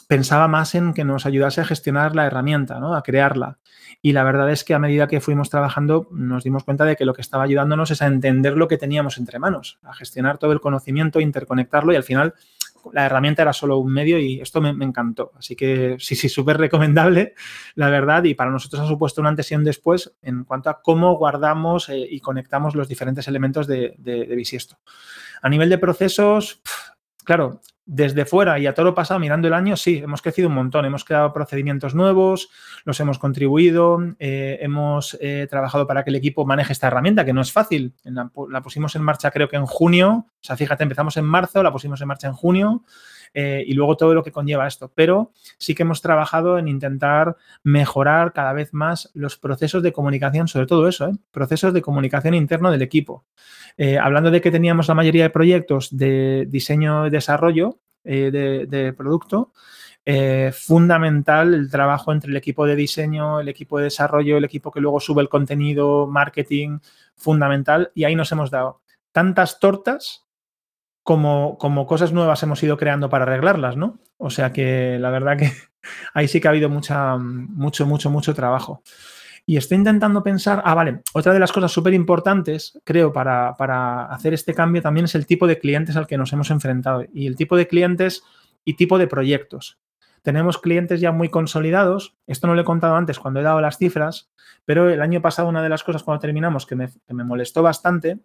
[0.08, 2.96] pensaba más en que nos ayudase a gestionar la herramienta, ¿no?
[2.96, 3.60] a crearla.
[4.02, 7.06] Y la verdad es que a medida que fuimos trabajando nos dimos cuenta de que
[7.06, 10.52] lo que estaba ayudándonos es a entender lo que teníamos entre manos, a gestionar todo
[10.52, 12.34] el conocimiento, interconectarlo y al final
[12.92, 15.32] la herramienta era solo un medio y esto me, encantó.
[15.38, 17.34] Así que sí, sí, súper recomendable,
[17.76, 20.82] la verdad, y para nosotros ha supuesto un antes y un después en cuanto a
[20.82, 24.80] cómo guardamos eh, y conectamos los diferentes elementos de, de, de Bisiesto.
[25.42, 26.62] A nivel de procesos,
[27.24, 30.56] claro, desde fuera y a todo lo pasado, mirando el año, sí, hemos crecido un
[30.56, 30.86] montón.
[30.86, 32.50] Hemos creado procedimientos nuevos,
[32.86, 37.34] los hemos contribuido, eh, hemos eh, trabajado para que el equipo maneje esta herramienta, que
[37.34, 37.94] no es fácil.
[38.04, 40.28] La, la, pusimos en marcha creo que en junio.
[40.28, 42.84] O sea, fíjate, empezamos en marzo, la pusimos en marcha en junio.
[43.34, 44.92] Eh, y luego todo lo que conlleva esto.
[44.94, 50.48] Pero sí que hemos trabajado en intentar mejorar cada vez más los procesos de comunicación,
[50.48, 51.14] sobre todo eso, ¿eh?
[51.32, 53.26] procesos de comunicación interno del equipo.
[53.78, 59.54] Eh, hablando de que teníamos la mayoría de proyectos de diseño y desarrollo de, producto,
[60.52, 64.82] fundamental el trabajo entre el equipo de diseño, el equipo de desarrollo, el equipo que
[64.82, 66.80] luego sube el contenido, marketing,
[67.16, 67.92] fundamental.
[67.96, 68.82] Y ahí nos hemos dado
[69.14, 70.24] tantas tortas
[71.04, 74.00] como, como cosas nuevas hemos ido creando para arreglarlas, ¿no?
[74.18, 75.52] O sea que la verdad que
[76.14, 78.82] ahí sí que ha habido mucha, mucho, mucho, mucho trabajo.
[79.46, 84.06] Y estoy intentando pensar, ah, vale, otra de las cosas súper importantes, creo, para, para,
[84.06, 87.28] hacer este cambio también es el tipo de clientes al que nos hemos enfrentado y
[87.28, 88.24] el tipo de clientes
[88.64, 89.80] y tipo de proyectos.
[90.22, 93.78] Tenemos clientes ya muy consolidados, esto no lo he contado antes cuando he dado las
[93.78, 94.32] cifras,
[94.64, 97.62] pero el año pasado una de las cosas cuando terminamos que me, que me molestó
[97.62, 98.20] bastante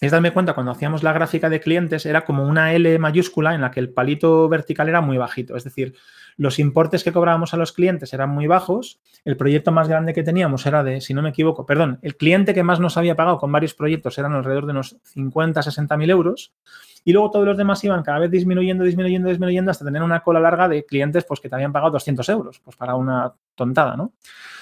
[0.00, 3.62] es darme cuenta cuando hacíamos la gráfica de clientes era como una L mayúscula en
[3.62, 5.56] la que el palito vertical era muy bajito.
[5.56, 5.94] Es decir,
[6.36, 9.00] los importes que cobrábamos a los clientes eran muy bajos.
[9.24, 12.54] El proyecto más grande que teníamos era de, si no me equivoco, perdón, el cliente
[12.54, 16.10] que más nos había pagado con varios proyectos eran alrededor de unos 50, 60 mil
[16.10, 16.52] euros.
[17.04, 20.38] Y luego todos los demás iban cada vez disminuyendo, disminuyendo, disminuyendo hasta tener una cola
[20.38, 24.14] larga de clientes pues, que te habían pagado 200 euros, pues para una tontada, ¿no?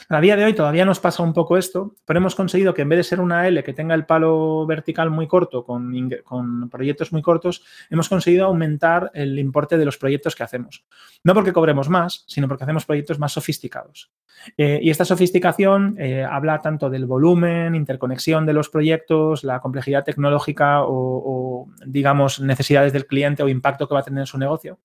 [0.08, 2.88] A día de hoy todavía nos pasa un poco esto, pero hemos conseguido que en
[2.88, 7.12] vez de ser una L que tenga el palo vertical muy corto, con, con, proyectos
[7.12, 10.84] muy cortos, hemos conseguido aumentar el importe de los proyectos que hacemos.
[11.24, 14.12] No porque cobremos más, sino porque hacemos proyectos más sofisticados.
[14.56, 20.04] Eh, y esta sofisticación eh, habla tanto del volumen, interconexión de los proyectos, la complejidad
[20.04, 24.38] tecnológica o, o, digamos, necesidades del cliente o impacto que va a tener en su
[24.38, 24.78] negocio.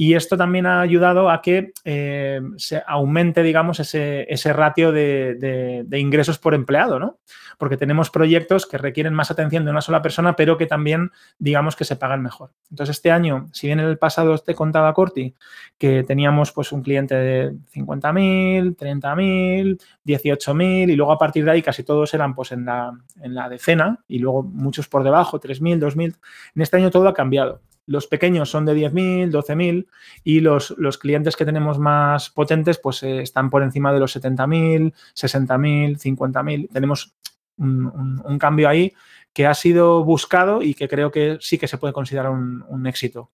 [0.00, 5.84] Y esto también ha ayudado a que eh, se aumente, digamos, ese, ese ratio de,
[5.90, 7.18] ingresos por empleado, ¿no?
[7.58, 11.74] Porque tenemos proyectos que requieren más atención de una sola persona, pero que también, digamos,
[11.74, 12.52] que se pagan mejor.
[12.70, 15.34] Entonces, este año, si bien en el pasado te contaba Corti
[15.78, 21.62] que teníamos pues un cliente de 50.000, 30.000, 18.000 y luego a partir de ahí
[21.62, 25.80] casi todos eran pues en la, en la decena y luego muchos por debajo, 3.000,
[25.80, 26.16] 2.000.
[26.54, 27.62] En este año todo ha cambiado.
[27.88, 29.86] Los pequeños son de 10.000, 12.000
[30.22, 34.14] y los, los, clientes que tenemos más potentes pues eh, están por encima de los
[34.14, 36.68] 70.000, 60.000, 50.000.
[36.70, 37.14] Tenemos
[37.56, 38.92] un, un, cambio ahí
[39.32, 42.86] que ha sido buscado y que creo que sí que se puede considerar un, un
[42.86, 43.30] éxito.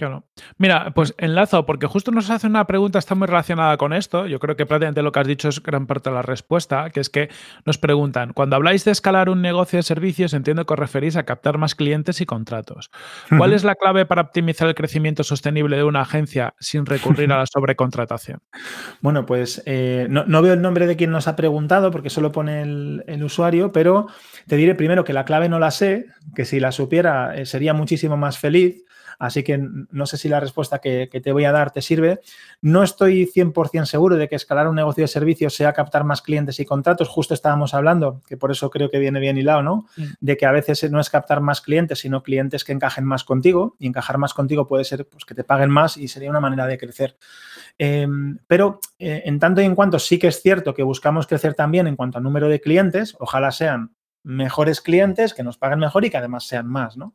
[0.00, 0.24] Claro.
[0.56, 4.26] Mira, pues enlazo, porque justo nos hace una pregunta, está muy relacionada con esto.
[4.26, 7.00] Yo creo que prácticamente lo que has dicho es gran parte de la respuesta, que
[7.00, 7.28] es que
[7.66, 11.24] nos preguntan, cuando habláis de escalar un negocio de servicios, entiendo que os referís a
[11.24, 12.90] captar más clientes y contratos.
[13.28, 17.36] ¿Cuál es la clave para optimizar el crecimiento sostenible de una agencia sin recurrir a
[17.36, 18.40] la sobrecontratación?
[19.02, 22.62] Bueno, pues eh, no, veo el nombre de quien nos ha preguntado, porque solo pone
[22.62, 24.06] el, usuario, pero
[24.46, 27.74] te diré primero que la clave no la sé, que si la supiera eh, sería
[27.74, 28.84] muchísimo más feliz
[29.20, 32.20] Así que no sé si la respuesta que, te voy a dar te sirve.
[32.62, 36.58] No estoy 100% seguro de que escalar un negocio de servicios sea captar más clientes
[36.58, 37.06] y contratos.
[37.08, 39.86] Justo estábamos hablando, que por eso creo que viene bien hilado, ¿no?
[40.20, 43.76] De que a veces no es captar más clientes, sino clientes que encajen más contigo.
[43.78, 46.66] Y encajar más contigo puede ser pues, que te paguen más y sería una manera
[46.66, 47.18] de crecer.
[47.76, 51.52] Em, pero eh, en tanto y en cuanto sí que es cierto que buscamos crecer
[51.52, 56.04] también en cuanto a número de clientes, ojalá sean mejores clientes, que nos paguen mejor
[56.04, 57.14] y que además sean más, ¿no?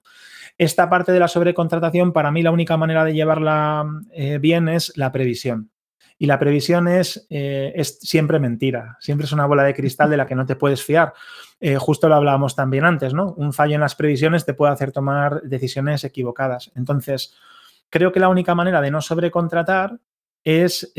[0.57, 4.93] Esta parte de la sobrecontratación, para mí la única manera de llevarla eh, bien es
[4.95, 5.71] la previsión.
[6.17, 10.15] Y la previsión es, eh, es, siempre mentira, siempre es una bola de cristal de
[10.15, 11.13] la que no te puedes fiar.
[11.59, 13.33] Eh, justo lo hablábamos también antes, ¿no?
[13.33, 16.71] Un fallo en las previsiones te puede hacer tomar decisiones equivocadas.
[16.75, 17.35] Entonces,
[17.89, 19.99] creo que la única manera de no sobrecontratar
[20.45, 20.93] es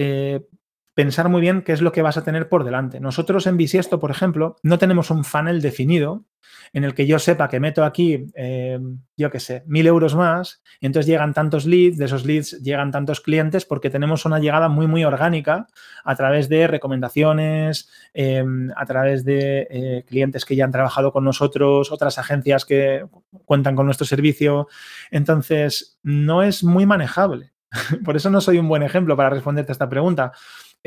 [0.96, 3.00] pensar muy bien qué es lo que vas a tener por delante.
[3.00, 6.24] Nosotros en Bisiesto, por ejemplo, no tenemos un funnel definido
[6.72, 8.78] en el que yo sepa que meto aquí, eh,
[9.14, 12.92] yo qué sé, mil euros más, y entonces llegan tantos leads, de esos leads llegan
[12.92, 15.66] tantos clientes porque tenemos una llegada muy, muy orgánica
[16.02, 21.24] a través de recomendaciones, em, a través de eh, clientes que ya han trabajado con
[21.24, 23.04] nosotros, otras agencias que
[23.44, 24.66] cuentan con nuestro servicio.
[25.10, 27.52] Entonces, no es muy manejable.
[28.02, 30.32] Por eso no soy un buen ejemplo para responderte a esta pregunta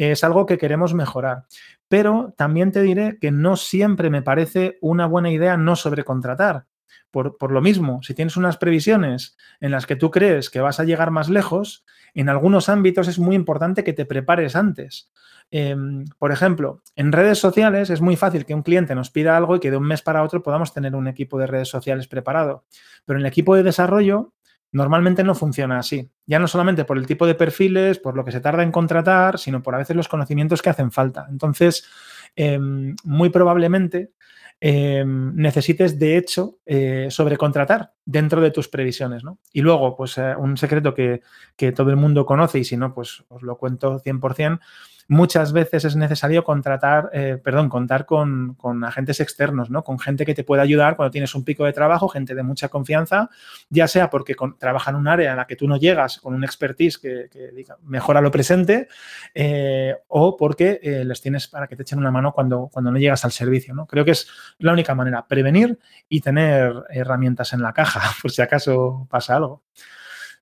[0.08, 1.46] es algo que queremos mejorar.
[1.88, 6.66] Pero también te diré que no siempre me parece una buena idea no sobrecontratar.
[7.12, 10.80] Por, por, lo mismo, si tienes unas previsiones en las que tú crees que vas
[10.80, 11.84] a llegar más lejos,
[12.14, 15.12] en algunos ámbitos es muy importante que te prepares antes.
[15.52, 19.56] Em, por ejemplo, en redes sociales es muy fácil que un cliente nos pida algo
[19.56, 22.66] y que de un mes para otro podamos tener un equipo de redes sociales preparado.
[23.06, 24.34] Pero en el equipo de desarrollo
[24.71, 26.12] Normalmente no funciona así.
[26.25, 29.39] Ya no solamente por el tipo de perfiles, por lo que se tarda en contratar,
[29.39, 31.27] sino por a veces los conocimientos que hacen falta.
[31.29, 31.88] Entonces,
[32.36, 34.12] em, muy probablemente
[34.62, 39.23] em, necesites, de hecho, eh, sobrecontratar dentro de tus previsiones.
[39.53, 41.21] Y luego, pues eh, un secreto que,
[41.55, 44.60] que, todo el mundo conoce y si no, pues os lo cuento 100%,
[45.10, 49.84] muchas veces es necesario contratar, eh, perdón, contar con, agentes externos, ¿no?
[49.84, 52.69] Con gente que te pueda ayudar cuando tienes un pico de trabajo, gente de mucha
[52.69, 53.30] confianza,
[53.69, 56.43] ya sea porque trabaja en un área en la que tú no llegas con un
[56.43, 57.28] expertise que,
[57.82, 58.88] mejora lo presente,
[59.34, 63.00] eh, o porque eh, les tienes para que te echen una mano cuando, cuando no
[63.00, 63.88] llegas al servicio, ¿no?
[63.88, 64.28] Creo que es
[64.60, 69.63] la única manera, prevenir y tener herramientas en la caja, por si acaso pasa algo.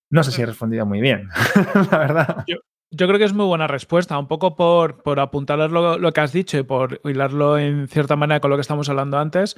[0.09, 1.29] No sé si he respondido muy bien,
[1.91, 2.43] la verdad.
[2.47, 2.57] Yo
[2.91, 6.31] creo que es muy buena respuesta, un poco por, por apuntar lo, lo, que has
[6.31, 9.57] dicho y por hilarlo en cierta manera con lo que estamos hablando antes.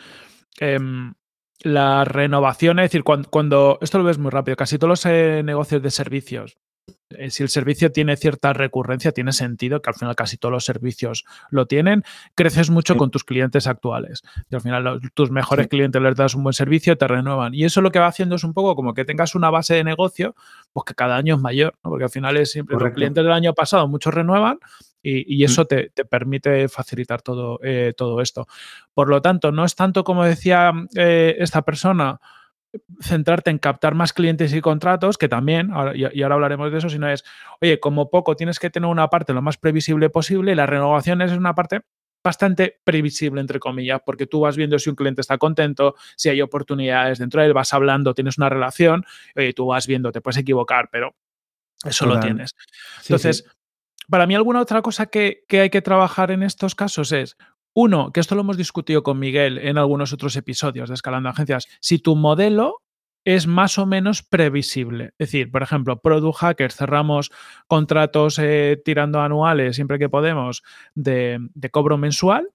[0.60, 1.13] Em,
[1.62, 5.42] la renovación, es decir, cuando, cuando, esto lo ves muy rápido, casi todos los eh,
[5.44, 6.58] negocios de servicios
[7.10, 10.65] eh, si el servicio tiene cierta recurrencia, tiene sentido que al final casi todos los
[10.65, 12.04] servicios lo tienen,
[12.36, 14.21] creces mucho con tus clientes actuales.
[14.49, 17.54] Y al final tus mejores clientes les das un buen servicio, te renuevan.
[17.54, 19.84] Y eso lo que va haciendo es un poco como que tengas una base de
[19.84, 20.36] negocio,
[20.73, 23.54] pues que cada año es mayor, porque al final es siempre los clientes del año
[23.54, 24.60] pasado, muchos renuevan.
[25.02, 25.65] Y, eso mm.
[25.65, 28.47] te, permite facilitar todo, eh, todo esto.
[28.93, 32.19] Por lo tanto, no es tanto como decía eh, esta persona,
[33.01, 37.10] centrarte en captar más clientes y contratos, que también, y, ahora hablaremos de eso, sino
[37.10, 37.23] es,
[37.62, 41.21] oye, como poco tienes que tener una parte lo más previsible posible y la renovación
[41.21, 41.82] es una parte
[42.23, 46.41] bastante previsible, entre comillas, porque tú vas viendo si un cliente está contento, si hay
[46.41, 49.05] oportunidades dentro de él, vas hablando, tienes una relación,
[49.36, 51.15] oye, tú vas viendo, te puedes equivocar, pero
[51.84, 52.55] eso lo tienes.
[53.03, 53.45] Entonces,
[54.10, 57.38] para mí alguna otra cosa que, que hay que trabajar en estos casos es,
[57.82, 61.65] uno, que esto lo hemos discutido con Miguel en algunos otros episodios de Escalando Agencias,
[61.80, 62.82] si tu modelo
[63.24, 65.13] es más o menos previsible.
[65.18, 67.32] Es decir, por ejemplo, Product Hackers cerramos
[67.68, 70.62] contratos eh, tirando anuales siempre que podemos
[70.94, 71.39] de,
[71.72, 72.50] cobro mensual.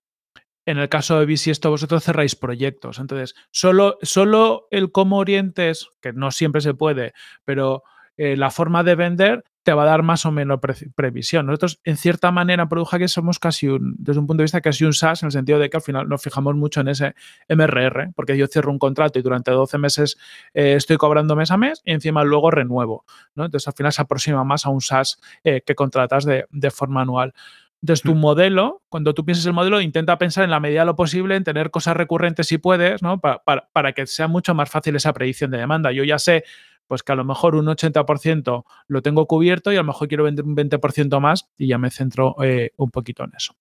[0.67, 2.99] En el caso de esto vosotros cerráis proyectos.
[2.99, 7.15] Entonces, solo, solo el cómo orientes, que no siempre se puede,
[7.47, 7.83] pero
[8.19, 10.61] eh, la forma de vender te va a dar más o menos
[10.94, 11.46] previsión.
[11.46, 14.85] Nosotros, en cierta manera, en que somos casi un, desde un punto de vista casi
[14.85, 17.14] un SaaS, en el sentido de que al final nos fijamos mucho en ese
[17.48, 20.18] MRR, porque yo cierro un contrato y durante 12 meses
[20.53, 23.05] eh, estoy cobrando mes a mes y encima luego renuevo.
[23.35, 23.46] ¿no?
[23.46, 27.33] Entonces, al final se aproxima más a un SaaS eh, que contratas de, forma anual.
[27.81, 28.18] Entonces, tu mm.
[28.18, 31.44] modelo, cuando tú pienses el modelo, intenta pensar en la medida de lo posible en
[31.44, 33.20] tener cosas recurrentes si puedes, ¿no?
[33.20, 35.90] Para, para que sea mucho más fácil esa predicción de demanda.
[35.92, 36.44] Yo ya sé
[36.87, 40.25] pues que a lo mejor un 80% lo tengo cubierto y a lo mejor quiero
[40.25, 43.55] vender un 20% más y ya me centro eh, un poquito en eso.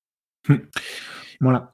[1.39, 1.71] Mola.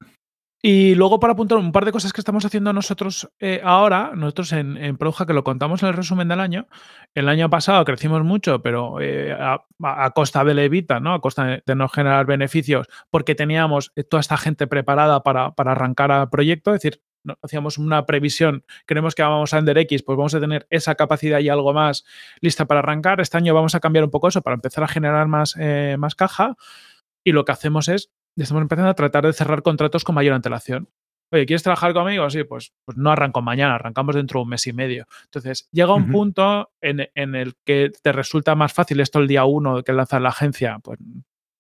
[0.62, 4.52] Y luego para apuntar un par de cosas que estamos haciendo nosotros eh, ahora, nosotros
[4.52, 6.68] en, en que lo contamos en el resumen del año,
[7.16, 11.14] el año pasado crecimos mucho, pero eh, a, costa de levita, ¿no?
[11.14, 16.12] A costa de, no generar beneficios, porque teníamos toda esta gente preparada para, para arrancar
[16.12, 17.02] al proyecto, es decir,
[17.42, 21.40] hacíamos una previsión, creemos que vamos a vender X, pues vamos a tener esa capacidad
[21.40, 22.06] y algo más
[22.42, 23.22] lista para arrancar.
[23.22, 26.16] Este año vamos a cambiar un poco eso para empezar a generar más, eh, más
[26.16, 26.56] caja.
[27.24, 30.90] Y lo que hacemos es, estamos empezando a tratar de cerrar contratos con mayor antelación.
[31.32, 32.28] Oye, ¿quieres trabajar conmigo?
[32.30, 35.06] Sí, pues, pues no arranco mañana, arrancamos dentro de un mes y medio.
[35.26, 39.46] Entonces, llega un punto en, en, el que te resulta más fácil esto el día
[39.46, 40.98] uno que lanzas la agencia, pues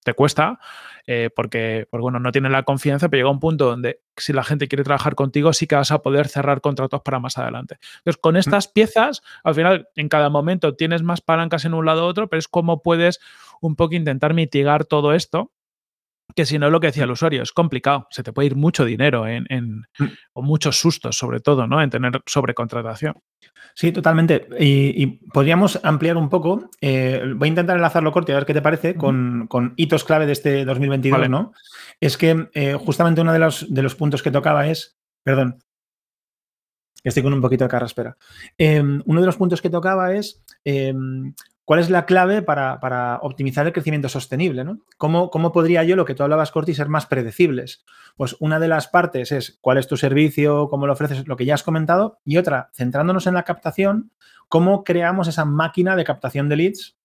[0.09, 0.59] te cuesta,
[1.05, 4.43] eh, porque, pues bueno, no tiene la confianza, pero llega un punto donde si la
[4.43, 7.77] gente quiere trabajar contigo, sí que vas a poder cerrar contratos para más adelante.
[7.99, 12.05] Entonces, con estas piezas, al final, en cada momento tienes más palancas en un lado
[12.05, 13.19] u otro, pero es como puedes
[13.61, 15.51] un poco intentar mitigar todo esto
[16.35, 18.85] que si no lo que decía el usuario, es complicado, se te puede ir mucho
[18.85, 19.45] dinero en,
[19.97, 20.05] mm.
[20.33, 21.81] o muchos sustos, sobre todo, ¿no?
[21.81, 23.15] En tener sobrecontratación.
[23.73, 24.47] Sí, totalmente.
[24.59, 26.69] Y, podríamos ampliar un poco.
[26.81, 30.25] Eh, voy a intentar enlazarlo corto y a ver qué te parece con, hitos clave
[30.25, 31.53] de este 2022, ¿no?
[31.99, 35.59] Es que eh, justamente uno de los, de los puntos que tocaba es, perdón,
[37.03, 38.17] estoy con un poquito de carraspera.
[38.57, 40.43] Eh, uno de los puntos que tocaba es
[41.69, 44.63] ¿Cuál es la clave para, optimizar el crecimiento sostenible?
[44.63, 44.79] ¿no?
[44.97, 47.85] ¿Cómo, podría yo, lo que tú hablabas, Corti, ser más predecibles?
[48.17, 51.45] Pues una de las partes es cuál es tu servicio, cómo lo ofreces, lo que
[51.45, 54.11] ya has comentado, y otra, centrándonos en la captación,
[54.47, 56.97] cómo creamos esa máquina de captación de leads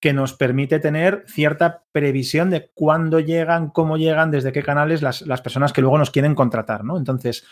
[0.00, 5.22] que nos permite tener cierta previsión de cuándo llegan, cómo llegan, desde qué canales las,
[5.22, 6.82] las personas que luego nos quieren contratar.
[6.82, 6.98] ¿no?
[6.98, 7.46] Entonces,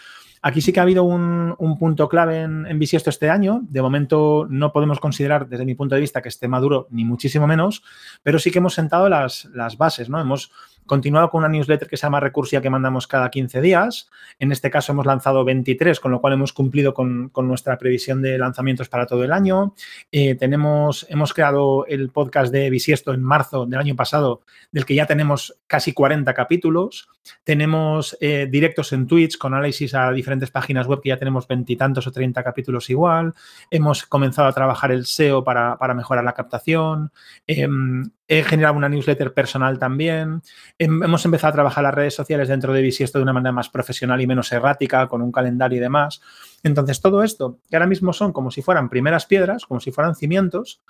[0.46, 3.62] Aquí sí que ha habido un, punto clave en, en Bisiesto este año.
[3.62, 7.48] De momento no podemos considerar, desde mi punto de vista, que esté maduro, ni muchísimo
[7.48, 7.82] menos,
[8.22, 10.20] pero sí que hemos sentado las, las bases, ¿no?
[10.20, 10.52] Hemos
[10.86, 14.08] continuado con una newsletter que se llama Recursia que mandamos cada 15 días.
[14.38, 18.38] En este caso hemos lanzado 23, con lo cual hemos cumplido con, nuestra previsión de
[18.38, 19.74] lanzamientos para todo el año.
[20.10, 24.94] Eh, tenemos, hemos creado el podcast de Bisiesto en marzo del año pasado, del que
[24.94, 27.08] ya tenemos casi 40 capítulos.
[27.44, 32.06] Tenemos eh, directos en Twitch con análisis a diferentes páginas web que ya tenemos veintitantos
[32.06, 33.34] o 30 capítulos igual.
[33.70, 37.10] Hemos comenzado a trabajar el SEO para, mejorar la captación.
[37.46, 40.42] Em, he generado una newsletter personal también.
[40.78, 44.20] Hemos empezado a trabajar las redes sociales dentro de Bisiesto de una manera más profesional
[44.20, 46.20] y menos errática, con un calendario y demás.
[46.62, 50.16] Entonces, todo esto, que ahora mismo son como si fueran primeras piedras, como si fueran
[50.16, 50.82] cimientos,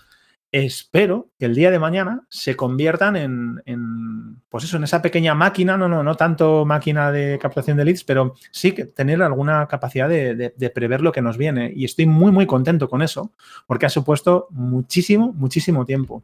[0.52, 5.76] espero que el día de mañana se conviertan en, pues eso, en esa pequeña máquina,
[5.76, 10.08] no, no, no tanto máquina de captación de leads, pero sí que tener alguna capacidad
[10.08, 11.70] de, de prever lo que nos viene.
[11.74, 13.32] Y estoy muy, muy contento con eso,
[13.66, 16.22] porque ha supuesto muchísimo, muchísimo tiempo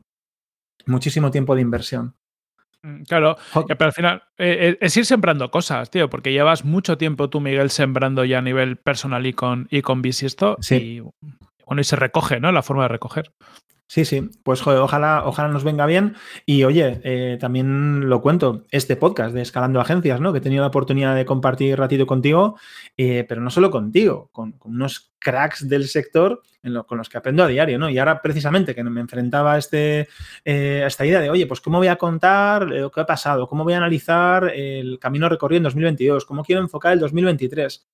[0.86, 2.14] muchísimo tiempo de inversión.
[2.82, 6.98] Mm, claro, pero al final eh, eh, es ir sembrando cosas, tío, porque llevas mucho
[6.98, 10.56] tiempo tú, Miguel, sembrando ya a nivel personal y con, y con Bisiesto.
[10.60, 10.74] Sí.
[10.76, 11.00] Y
[11.64, 12.50] bueno, y se recoge, ¿no?
[12.50, 13.32] La forma de recoger.
[13.92, 16.14] Sí, sí, pues joder, ojalá, ojalá nos venga bien.
[16.46, 20.32] Y oye, eh, también lo cuento, este podcast de Escalando Agencias, ¿no?
[20.32, 22.58] Que he tenido la oportunidad de compartir ratito contigo,
[22.96, 26.40] eh, pero no solo contigo, con, unos cracks del sector
[26.86, 27.90] con los que aprendo a diario, ¿no?
[27.90, 30.08] Y ahora precisamente que me enfrentaba a, este,
[30.42, 33.46] eh, a esta idea de, oye, pues cómo voy a contar lo que ha pasado,
[33.46, 37.86] cómo voy a analizar el camino recorrido en 2022, cómo quiero enfocar el 2023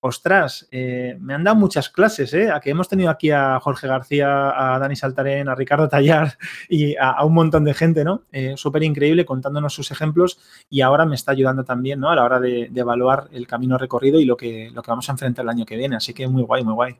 [0.00, 2.50] ostras, eh, me han dado muchas clases, ¿eh?
[2.50, 6.36] A hemos tenido aquí a Jorge García, a Dani Saltarén, a Ricardo Tallar
[6.68, 8.22] y a, un montón de gente, ¿no?
[8.32, 12.10] Eh, Súper increíble contándonos sus ejemplos y ahora me está ayudando también, ¿no?
[12.10, 15.12] A la hora de, evaluar el camino recorrido y lo que, lo que vamos a
[15.12, 15.96] enfrentar el año que viene.
[15.96, 16.98] Así que muy guay, muy guay.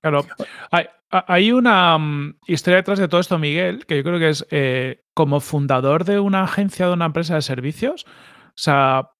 [0.00, 0.24] Claro.
[1.10, 5.02] Hay, una mm, historia detrás de todo esto, Miguel, que yo creo que es eh,
[5.14, 8.04] como fundador de una agencia, de una empresa de servicios.
[8.06, 9.10] O sea,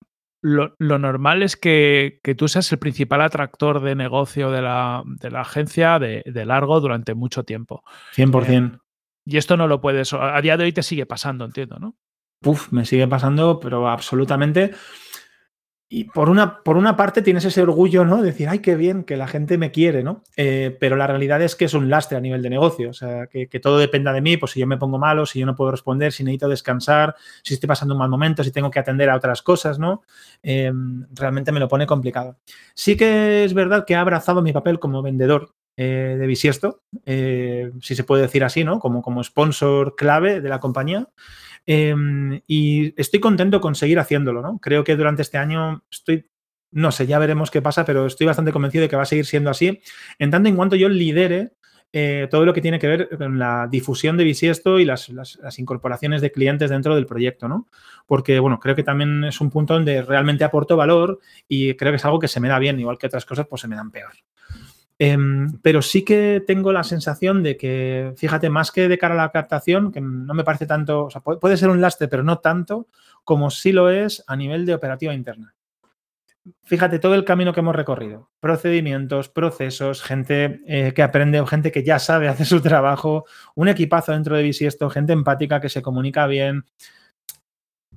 [0.40, 5.03] lo, normal es que, tú seas el principal atractor de negocio de la,
[5.35, 7.83] agencia de, largo durante mucho tiempo.
[8.14, 8.74] 100%.
[8.74, 8.79] Eh,
[9.24, 11.96] y esto no lo puedes, a día de hoy te sigue pasando, entiendo, ¿no?
[12.40, 14.72] Puf, me sigue pasando, pero absolutamente.
[15.90, 18.18] Y por una, por una parte tienes ese orgullo, ¿no?
[18.18, 20.22] De decir, ay, qué bien, que la gente me quiere, ¿no?
[20.37, 22.90] Eh, pero la realidad es que es un lastre a nivel de negocio.
[22.90, 25.46] O sea, que, todo dependa de mí, pues si yo me pongo malo, si yo
[25.46, 28.79] no puedo responder, si necesito descansar, si estoy pasando un mal momento, si tengo que
[28.79, 30.03] atender a otras cosas, ¿no?
[30.42, 30.70] Eh,
[31.12, 32.37] realmente me lo pone complicado.
[32.74, 37.94] Sí que es verdad que ha abrazado mi papel como vendedor eh, de Bisiesto, si
[37.94, 38.79] se puede decir así, ¿no?
[38.79, 41.09] Como, como sponsor clave de la compañía.
[41.70, 44.59] Em, y estoy contento con seguir haciéndolo, ¿no?
[44.59, 46.24] Creo que durante este año estoy,
[46.70, 49.26] no sé, ya veremos qué pasa, pero estoy bastante convencido de que va a seguir
[49.26, 49.83] siendo así,
[50.18, 51.52] en tanto en cuanto yo lidere
[51.92, 55.11] eh, todo lo que tiene que ver con la difusión de Bisiesto y las,
[55.59, 57.68] incorporaciones de clientes dentro del proyecto, ¿no?
[58.07, 61.96] Porque, bueno, creo que también es un punto donde realmente aporto valor y creo que
[61.96, 63.90] es algo que se me da bien, igual que otras cosas, pues se me dan
[63.90, 64.12] peor.
[65.00, 69.18] Em, pero sí que tengo la sensación de que, fíjate, más que de cara a
[69.18, 72.38] la captación, que no me parece tanto, o sea, puede, ser un lastre, pero no
[72.38, 72.88] tanto,
[73.22, 75.55] como sí lo es a nivel de operativa interna.
[76.64, 78.30] fíjate todo el camino que hemos recorrido.
[78.40, 83.24] Procedimientos, procesos, gente eh, que aprende, gente que ya sabe hacer su trabajo,
[83.55, 86.64] un equipazo dentro de Bisiesto, gente empática que se comunica bien,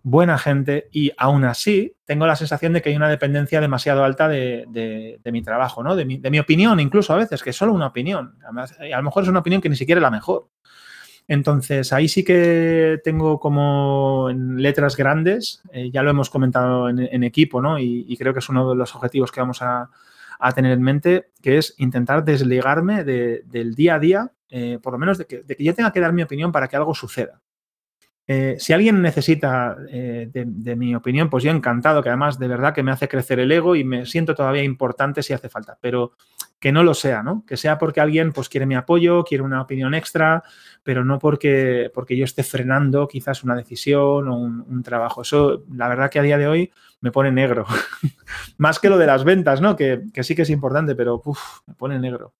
[0.03, 4.27] buena gente y aún así tengo la sensación de que hay una dependencia demasiado alta
[4.27, 5.95] de, mi trabajo, ¿no?
[5.95, 8.35] De mi, de mi, opinión, incluso a veces, que es solo una opinión.
[8.43, 10.49] Además, a lo mejor es una opinión que ni siquiera es la mejor.
[11.27, 17.23] Entonces, ahí sí que tengo como en letras grandes, eh, ya lo hemos comentado en,
[17.23, 17.79] equipo, ¿no?
[17.79, 19.89] Y, creo que es uno de los objetivos que vamos a,
[20.55, 25.19] tener en mente, que es intentar desligarme del día a día, eh, por lo menos
[25.19, 27.39] de que, yo tenga que dar mi opinión para que algo suceda.
[28.27, 32.83] Eh, si alguien necesita de, mi opinión, pues yo encantado, que además de verdad que
[32.83, 36.13] me hace crecer el ego y me siento todavía importante si hace falta, pero
[36.61, 37.43] que no lo sea, ¿no?
[37.45, 40.43] Que sea porque alguien pues quiere mi apoyo, quiere una opinión extra,
[40.83, 45.23] pero no porque, porque yo esté frenando quizás una decisión o un, trabajo.
[45.23, 47.65] Eso, la verdad que a día de hoy me pone negro.
[48.59, 49.75] Más que lo de las ventas, ¿no?
[49.75, 51.23] Que, sí que es importante, pero
[51.65, 52.35] me pone negro.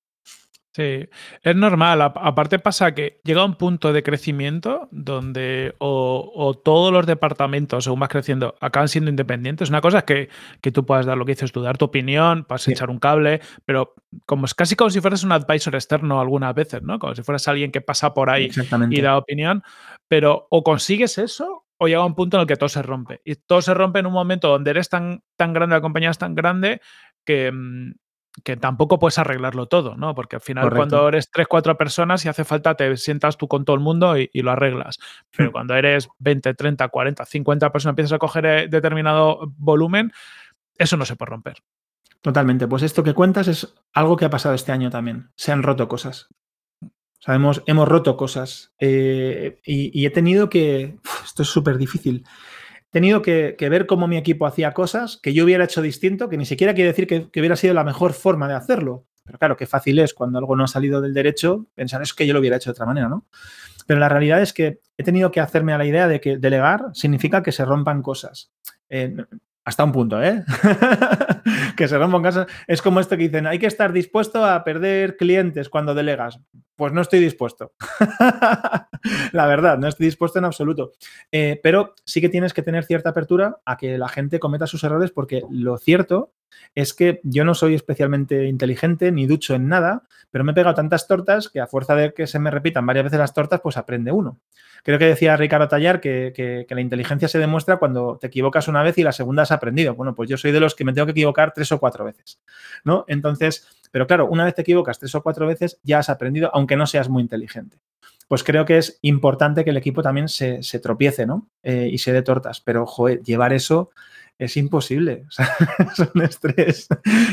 [0.74, 1.06] Sí,
[1.44, 2.02] es normal.
[2.02, 8.08] Aparte pasa que llega un punto de crecimiento donde o, todos los departamentos, según vas
[8.08, 9.68] creciendo, acaban siendo independientes.
[9.70, 10.30] Una cosa es que,
[10.62, 13.42] que tú puedas dar lo que dices tú, dar tu opinión, puedes echar un cable,
[13.66, 13.96] pero
[14.26, 17.00] como es casi como si fueras un advisor externo algunas veces, ¿no?
[17.00, 18.50] Como si fueras alguien que pasa por ahí
[18.92, 19.64] y da opinión.
[20.08, 23.20] Pero o consigues eso o llega un punto en el que todo se rompe.
[23.26, 26.18] Y todo se rompe en un momento donde eres tan, tan grande, la compañía es
[26.18, 26.80] tan grande
[27.26, 27.94] que, mm,
[28.44, 30.16] que tampoco puedes arreglarlo todo, ¿no?
[30.16, 33.66] Porque al final cuando eres tres, cuatro personas y hace falta te sientas tú con
[33.66, 35.00] todo el mundo y, lo arreglas.
[35.36, 35.52] Pero hmm.
[35.52, 40.12] cuando eres 20, 30, 40, 50 personas empiezas a coger eh, determinado volumen,
[40.78, 41.58] eso no se puede romper.
[42.22, 42.68] Totalmente.
[42.68, 45.32] Pues esto que cuentas es algo que ha pasado este año también.
[45.36, 46.30] Se han roto cosas.
[47.28, 48.74] O hemos, roto cosas.
[48.80, 50.98] Eh, y, he tenido que.
[51.24, 52.26] esto es súper difícil
[52.92, 56.46] tenido que, ver cómo mi equipo hacía cosas que yo hubiera hecho distinto, que ni
[56.46, 59.06] siquiera quiere decir que, hubiera sido la mejor forma de hacerlo.
[59.24, 62.28] Pero claro, qué fácil es cuando algo no ha salido del derecho pensar es que
[62.28, 63.28] yo lo hubiera hecho de otra manera, ¿no?
[63.88, 66.90] Pero la realidad es que he tenido que hacerme a la idea de que delegar
[66.94, 68.52] significa que se rompan cosas.
[68.90, 69.16] Eh,
[69.64, 70.44] hasta un punto, ¿eh?
[71.78, 72.48] que se rompan cosas.
[72.68, 76.40] Es como esto que dicen, hay que estar dispuesto a perder clientes cuando delegas.
[76.76, 77.74] Pues no estoy dispuesto.
[79.32, 80.94] la verdad, no estoy dispuesto en absoluto.
[81.32, 84.84] Eh, pero sí que tienes que tener cierta apertura a que la gente cometa sus
[84.84, 86.34] errores porque lo cierto
[86.76, 90.76] es que yo no soy especialmente inteligente ni ducho en nada, pero me he pegado
[90.76, 93.78] tantas tortas que a fuerza de que se me repitan varias veces las tortas, pues
[93.78, 94.40] aprende uno.
[94.84, 98.98] Creo que decía Ricardo Tallar que, la inteligencia se demuestra cuando te equivocas una vez
[98.98, 99.96] y la segunda has aprendido.
[99.96, 102.42] Bueno, pues yo soy de los que me tengo que equivocar tres o cuatro veces,
[102.84, 103.06] ¿no?
[103.08, 106.76] Entonces, pero claro, una vez te equivocas tres o cuatro veces, ya has aprendido, aunque
[106.76, 107.78] no seas muy inteligente.
[108.28, 111.50] Pues creo que es importante que el equipo también se, tropiece, ¿no?
[111.64, 112.62] Eh, y se dé tortas.
[112.62, 113.92] Pero, joder, llevar eso
[114.42, 115.26] es imposible.
[115.80, 116.88] es un estrés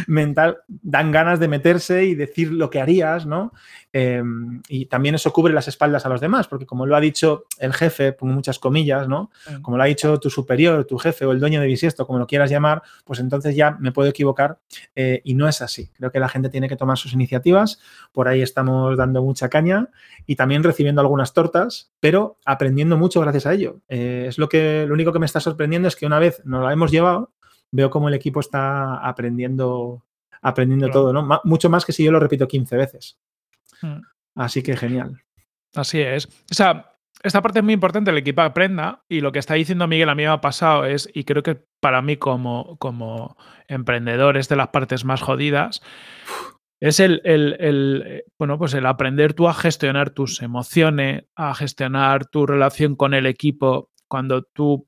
[0.06, 0.58] mental.
[0.68, 3.52] Dan ganas de meterse y decir lo que harías, ¿no?
[4.00, 7.46] Em, y también eso cubre las espaldas a los demás, porque como lo ha dicho
[7.58, 9.32] el jefe, pongo muchas comillas, ¿no?
[9.60, 12.28] Como lo ha dicho tu superior, tu jefe o el dueño de bisiesto, como lo
[12.28, 14.60] quieras llamar, pues entonces ya me puedo equivocar
[14.94, 15.90] eh, y no es así.
[15.94, 17.80] Creo que la gente tiene que tomar sus iniciativas,
[18.12, 19.88] por ahí estamos dando mucha caña
[20.26, 23.80] y también recibiendo algunas tortas, pero aprendiendo mucho gracias a ello.
[23.88, 26.62] Eh, es lo que lo único que me está sorprendiendo es que una vez nos
[26.62, 27.32] la hemos llevado,
[27.72, 30.04] veo cómo el equipo está aprendiendo
[30.40, 31.40] aprendiendo todo, ¿no?
[31.42, 33.18] mucho más que si yo lo repito 15 veces.
[33.82, 34.00] Mm.
[34.36, 35.20] Así que genial.
[35.74, 36.26] Así es.
[36.50, 39.88] O sea, esta parte es muy importante, el equipo aprenda y lo que está diciendo
[39.88, 44.36] Miguel a mí me ha pasado es, y creo que para mí como, como emprendedor
[44.36, 45.82] es de las partes más jodidas,
[46.80, 52.46] es el, el, bueno, pues el aprender tú a gestionar tus emociones, a gestionar tu
[52.46, 54.86] relación con el equipo cuando tú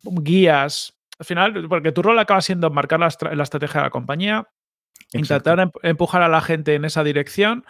[0.00, 4.48] guías, al final, porque tu rol acaba siendo marcar la estrategia de la compañía,
[5.12, 7.64] Intentar em, empujar a la gente en esa dirección,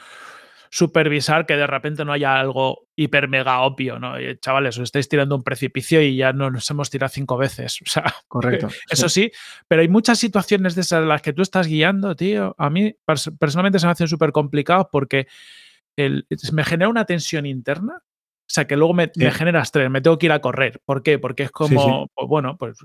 [0.71, 4.15] supervisar que de repente no haya algo hiper mega obvio, ¿no?
[4.41, 7.79] chavales, os estáis tirando un precipicio y ya no nos hemos tirado cinco veces.
[7.87, 8.69] O sea, correcto.
[8.91, 9.31] Eso sí.
[9.69, 12.57] pero hay muchas situaciones de esas en las que tú estás guiando, tío.
[12.59, 12.97] A mí
[13.39, 15.29] personalmente se me hacen súper complicados porque
[15.97, 18.01] me genera una tensión interna.
[18.47, 20.81] O sea, que luego me, genera estrés, me tengo que ir a correr.
[20.85, 21.19] ¿Por qué?
[21.19, 22.77] Porque es como, pues bueno, pues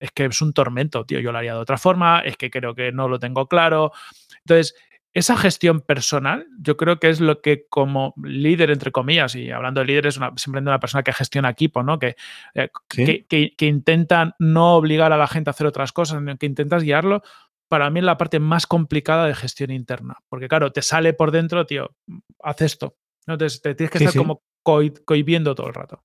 [0.00, 1.20] es que es un tormento, tío.
[1.20, 3.92] Yo lo haría de otra forma, es que creo que no lo tengo claro.
[4.38, 4.74] Entonces,
[5.14, 9.80] esa gestión personal, yo creo que es lo que como líder, entre comillas, y hablando
[9.80, 12.00] de líder, es una, simplemente una persona que gestiona equipo, ¿no?
[12.00, 12.16] Que,
[12.54, 16.46] eh, que, que, intenta no obligar a la gente a hacer otras cosas, sino que
[16.46, 17.22] intentas guiarlo.
[17.68, 20.16] Para mí es la parte más complicada de gestión interna.
[20.28, 21.94] Porque, claro, te sale por dentro, tío,
[22.42, 22.96] haz esto.
[23.26, 26.04] Entonces, te tienes que estar como cohibiendo todo el rato.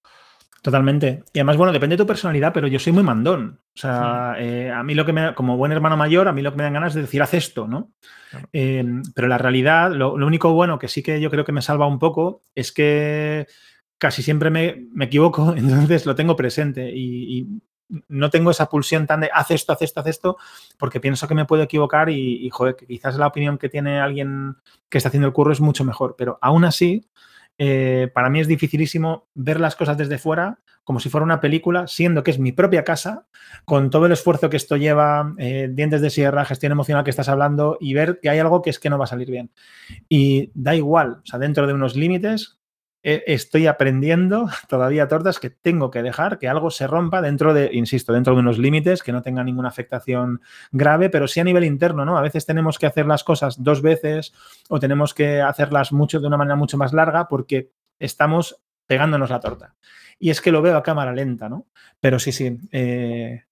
[0.62, 1.24] Totalmente.
[1.34, 3.60] Y además, bueno, depende de tu personalidad, pero yo soy muy mandón.
[3.76, 6.52] O sea, eh, a mí lo que me, como buen hermano mayor, a mí lo
[6.52, 7.94] que me dan ganas es de decir, haz esto, ¿no?
[8.52, 8.84] Eh,
[9.16, 11.98] pero la realidad, lo, único bueno que sí que yo creo que me salva un
[11.98, 13.48] poco es que
[13.98, 17.48] casi siempre me, equivoco, entonces lo tengo presente y,
[18.08, 20.38] no tengo esa pulsión tan de haz esto, haz esto, haz esto,
[20.78, 24.58] porque pienso que me puedo equivocar y, joder, que quizás la opinión que tiene alguien
[24.90, 27.06] que está haciendo el curro es mucho mejor, pero aún así
[27.58, 30.60] eh, para mí es dificilísimo ver las cosas desde fuera
[30.90, 33.28] como si fuera una película, siendo que es mi propia casa,
[33.64, 37.30] con todo el esfuerzo que esto lleva, eh, dientes de sierra, gestión emocional que estás
[37.30, 39.52] hablando y ver que hay algo que es que no va a salir bien.
[40.10, 42.59] Y da igual, o sea, dentro de unos límites,
[43.02, 47.70] eh, estoy aprendiendo todavía tortas que tengo que dejar que algo se rompa dentro de,
[47.74, 50.42] insisto, dentro de unos límites, que no tenga ninguna afectación
[50.72, 52.18] grave, pero sí a nivel interno, ¿no?
[52.18, 54.34] A veces tenemos que hacer las cosas dos veces
[54.68, 59.40] o tenemos que hacerlas mucho de una manera mucho más larga porque estamos pegándonos la
[59.40, 59.76] torta.
[60.18, 61.68] Y es que lo veo a cámara lenta, ¿no?
[62.02, 63.44] Pero sí, sí, eh,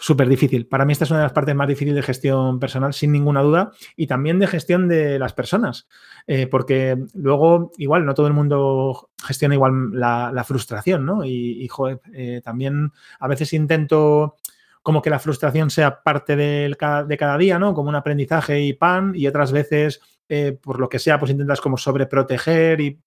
[0.00, 0.66] súper difícil.
[0.66, 3.42] Para mí esta es una de las partes más difíciles de gestión personal, sin ninguna
[3.42, 5.88] duda, y también de gestión de las personas,
[6.26, 11.24] eh, porque luego igual no todo el mundo gestiona igual la, frustración, ¿no?
[11.24, 14.36] Y, joder, eh, también a veces intento
[14.82, 17.74] como que la frustración sea parte de cada día, ¿no?
[17.74, 21.60] Como un aprendizaje y pan, y otras veces, eh, por lo que sea, pues intentas
[21.60, 23.00] como sobreproteger y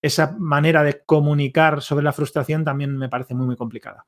[0.00, 4.06] esa manera de comunicar sobre la frustración también me parece muy, muy complicada.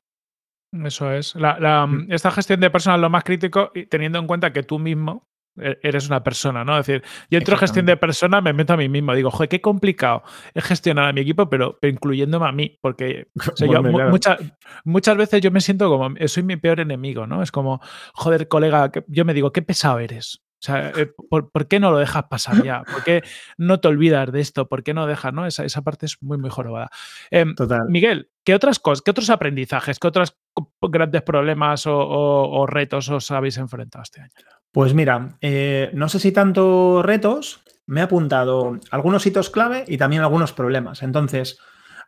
[0.71, 1.35] Eso es.
[1.35, 2.11] La, mm.
[2.11, 5.27] esta gestión de personas es lo más crítico, teniendo en cuenta que tú mismo
[5.59, 6.79] e, eres una persona, ¿no?
[6.79, 9.13] Es decir, yo entro en gestión de personas, me meto a mí mismo.
[9.13, 13.27] Digo, joder, qué complicado es gestionar a mi equipo, pero, incluyéndome a mí, porque
[14.09, 14.39] muchas,
[14.85, 17.43] muchas veces yo me siento como, soy mi peor enemigo, ¿no?
[17.43, 17.81] Es como,
[18.13, 20.41] joder, colega, yo me digo, qué pesado eres.
[20.61, 22.83] O sea, eh, ¿por, qué no lo dejas pasar ya?
[22.83, 23.23] ¿Por qué
[23.57, 24.69] no te olvidas de esto?
[24.69, 25.33] ¿Por qué no dejas?
[25.33, 25.47] ¿no?
[25.47, 26.91] Esa, esa parte es muy, muy jorobada.
[27.31, 27.81] Em, Total.
[27.89, 30.37] Miguel, ¿qué otras cosas, qué otros aprendizajes, qué otros
[30.79, 34.31] grandes problemas o, retos os habéis enfrentado este año?
[34.71, 39.97] Pues mira, eh, no sé si tanto retos, me he apuntado algunos hitos clave y
[39.97, 41.01] también algunos problemas.
[41.01, 41.57] Entonces,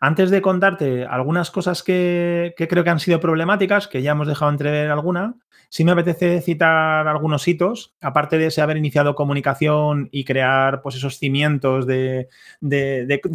[0.04, 4.52] antes de contarte algunas cosas que, creo que han sido problemáticas, que ya hemos dejado
[4.52, 5.36] entrever alguna,
[5.70, 10.96] Sí me apetece citar algunos hitos, aparte de ese haber iniciado comunicación y crear pues,
[10.96, 12.28] esos cimientos de,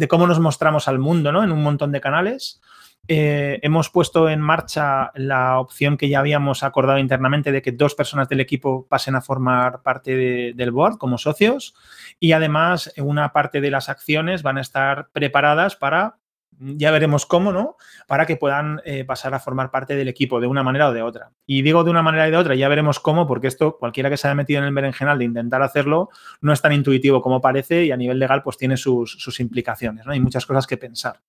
[0.07, 1.43] cómo nos mostramos al mundo ¿no?
[1.43, 2.61] en un montón de canales.
[3.07, 7.95] Eh, hemos puesto en marcha la opción que ya habíamos acordado internamente de que dos
[7.95, 11.73] personas del equipo pasen a formar parte del board como socios
[12.19, 16.19] y además una parte de las acciones van a estar preparadas para
[16.59, 17.77] ya veremos cómo, ¿no?
[18.05, 21.01] Para que puedan eh, pasar a formar parte del equipo de una manera o de
[21.01, 21.31] otra.
[21.45, 24.17] Y digo de una manera y de otra, ya veremos cómo, porque esto, cualquiera que
[24.17, 26.09] se haya metido en el berenjenal de intentar hacerlo,
[26.41, 30.11] no es tan intuitivo como parece y a nivel legal, pues tiene sus, implicaciones, ¿no?
[30.11, 31.21] Hay muchas cosas que pensar.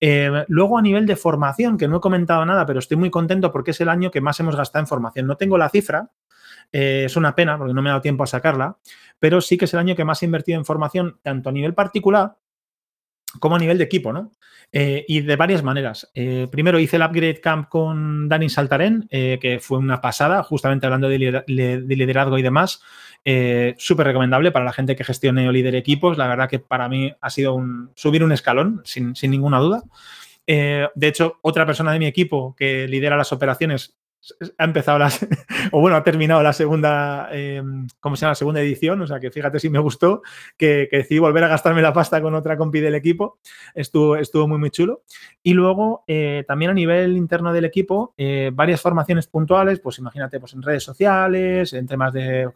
[0.00, 3.50] Eh, luego, a nivel de formación, que no he comentado nada, pero estoy muy contento
[3.50, 5.26] porque es el año que más hemos gastado en formación.
[5.26, 6.10] No tengo la cifra,
[6.70, 8.76] eh, es una pena porque no me ha dado tiempo a sacarla,
[9.18, 11.74] pero sí que es el año que más he invertido en formación, tanto a nivel
[11.74, 12.36] particular
[13.40, 14.32] como a nivel de equipo, ¿no?
[14.70, 16.10] Eh, y de varias maneras.
[16.14, 20.86] Eh, primero hice el Upgrade Camp con Dani Saltarén, eh, que fue una pasada, justamente
[20.86, 21.18] hablando de,
[21.48, 22.82] liderazgo y demás.
[23.78, 26.18] Súper recomendable para la gente que gestione o lidere equipos.
[26.18, 29.82] La verdad que para mí ha sido un, subir un escalón, sin, sin ninguna duda.
[30.46, 33.96] de hecho, otra persona de mi equipo que lidera las operaciones
[34.58, 35.10] ha empezado la,
[35.72, 37.62] o bueno, ha terminado la segunda, eh,
[38.00, 38.32] ¿cómo se llama?
[38.32, 40.22] La segunda edición, o sea que fíjate si me gustó,
[40.56, 43.38] que, decidí volver a gastarme la pasta con otra compi del equipo,
[43.74, 45.02] estuvo, estuvo muy, muy chulo.
[45.42, 50.40] Y luego, eh, también a nivel interno del equipo, eh, varias formaciones puntuales, pues imagínate,
[50.40, 52.48] pues en redes sociales, en temas de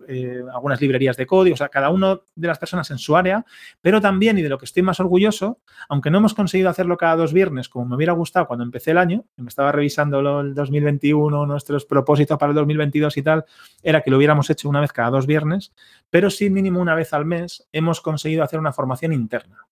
[0.52, 3.44] algunas librerías de código, o sea, cada uno de las personas en su área,
[3.80, 7.16] pero también, y de lo que estoy más orgulloso, aunque no hemos conseguido hacerlo cada
[7.16, 11.46] dos viernes, como me hubiera gustado cuando empecé el año, me estaba revisando el 2021,
[11.52, 13.44] nuestros propósitos para el 2022 y tal,
[13.82, 15.72] era que lo hubiéramos hecho una vez cada dos viernes,
[16.10, 19.66] pero sí mínimo una vez al mes hemos conseguido hacer una formación interna.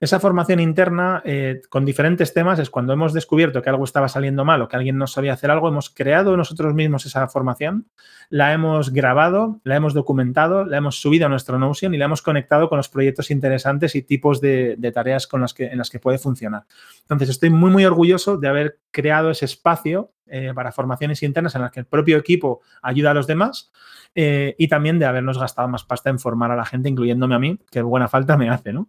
[0.00, 4.44] Esa formación interna eh, con diferentes temas es cuando hemos descubierto que algo estaba saliendo
[4.44, 7.86] mal o que alguien no sabía hacer algo, hemos creado nosotros mismos esa formación,
[8.28, 12.22] la hemos grabado, la hemos documentado, la hemos subido a nuestro Notion y la hemos
[12.22, 16.18] conectado con los proyectos interesantes y tipos de, tareas con que, en las que puede
[16.18, 16.64] funcionar.
[17.02, 21.60] Entonces, estoy muy, muy orgulloso de haber creado ese espacio eh, para formaciones internas en
[21.60, 23.70] las que el propio equipo ayuda a los demás
[24.14, 27.38] eh, y también de habernos gastado más pasta en formar a la gente, incluyéndome a
[27.38, 28.88] mí, que buena falta me hace, ¿no?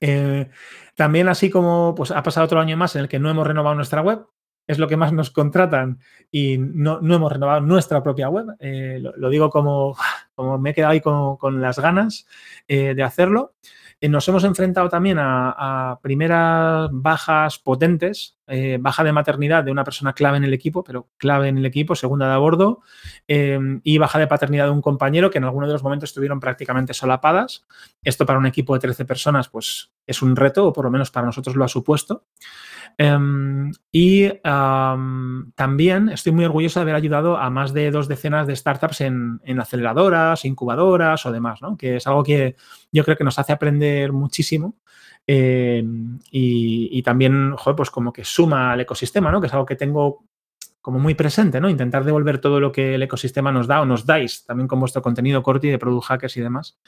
[0.00, 0.48] Eh,
[0.94, 3.74] también así como pues, ha pasado otro año más en el que no hemos renovado
[3.74, 4.26] nuestra web,
[4.66, 5.98] es lo que más nos contratan
[6.30, 8.46] y no, hemos renovado nuestra propia web.
[8.60, 9.96] Eh, lo, digo como,
[10.34, 12.26] como, me he quedado ahí con, las ganas
[12.68, 13.54] eh, de hacerlo.
[14.02, 20.14] Nos hemos enfrentado también a, primeras bajas potentes eh, baja de maternidad de una persona
[20.14, 22.80] clave en el equipo, pero clave en el equipo, segunda de a bordo,
[23.26, 26.40] em, y baja de paternidad de un compañero que en alguno de los momentos estuvieron
[26.40, 27.66] prácticamente solapadas.
[28.02, 31.10] Esto para un equipo de 13 personas, pues es un reto, o por lo menos
[31.10, 32.24] para nosotros lo ha supuesto.
[33.00, 34.28] Em, y
[35.54, 39.40] también estoy muy orgulloso de haber ayudado a más de dos decenas de startups en,
[39.60, 41.76] aceleradoras, incubadoras o demás, ¿no?
[41.76, 42.56] que es algo que
[42.90, 44.74] yo creo que nos hace aprender muchísimo
[45.28, 49.40] em, y, también, joder, pues como que suma al ecosistema, ¿no?
[49.40, 50.24] que es algo que tengo
[50.80, 51.68] como muy presente, ¿no?
[51.68, 55.02] Intentar devolver todo lo que el ecosistema nos da o nos dais, también con vuestro
[55.02, 56.78] contenido corti de Product Hackers y demás.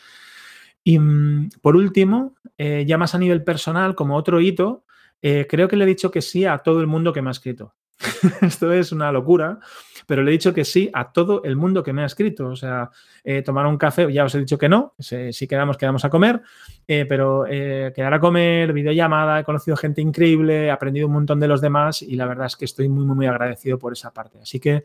[0.82, 4.84] Y mm, por último, eh, ya más a nivel personal, como otro hito,
[5.22, 7.32] eh, creo que le he dicho que sí a todo el mundo que me ha
[7.32, 7.74] escrito.
[8.40, 9.58] Esto es una locura,
[10.06, 12.48] pero le he dicho que sí a todo el mundo que me ha escrito.
[12.48, 12.90] O sea,
[13.22, 16.40] eh, tomar un café, ya os he dicho que no, si, quedamos, quedamos a comer,
[16.88, 21.48] eh, pero quedar a comer, videollamada, he conocido gente increíble, he aprendido un montón de
[21.48, 24.38] los demás y la verdad es que estoy muy, muy, muy agradecido por esa parte.
[24.40, 24.84] Así que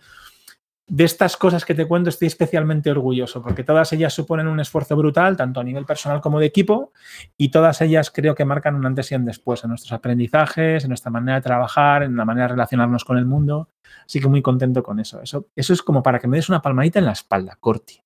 [0.88, 4.96] de estas cosas que te cuento estoy especialmente orgulloso porque todas ellas suponen un esfuerzo
[4.96, 6.92] brutal, tanto a nivel personal como de equipo,
[7.38, 10.90] y todas ellas creo que marcan un antes y un después en nuestros aprendizajes, en
[10.90, 13.70] nuestra manera de trabajar, en la manera de relacionarnos con el mundo.
[14.06, 15.22] Así que muy contento con eso.
[15.22, 18.05] Eso, eso es como para que me des una palmadita en la espalda, Corti.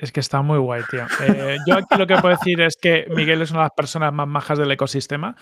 [0.00, 1.06] Es que está muy guay, tío.
[1.20, 4.12] Eh, yo aquí lo que puedo decir es que Miguel es una de las personas
[4.14, 5.36] más majas del ecosistema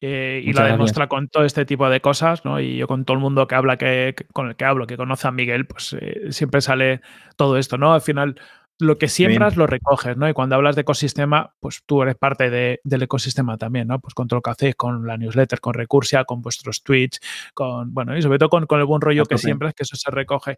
[0.00, 2.60] eh, y la demuestra con todo este tipo de cosas, ¿no?
[2.60, 5.26] Y yo con todo el mundo que habla, que, con el que hablo, que conoce
[5.26, 7.00] a Miguel, pues eh, siempre sale
[7.36, 7.92] todo esto, ¿no?
[7.92, 8.36] Al final,
[8.78, 10.28] lo que siembras lo recoges, ¿no?
[10.28, 13.98] Y cuando hablas de ecosistema, pues tú eres parte del ecosistema también, ¿no?
[13.98, 17.20] Pues con todo lo que hacéis, con la newsletter, con Recursia, con vuestros tweets,
[17.52, 20.10] con, bueno, y sobre todo con, con el buen rollo que siembras, que eso se
[20.12, 20.56] recoge.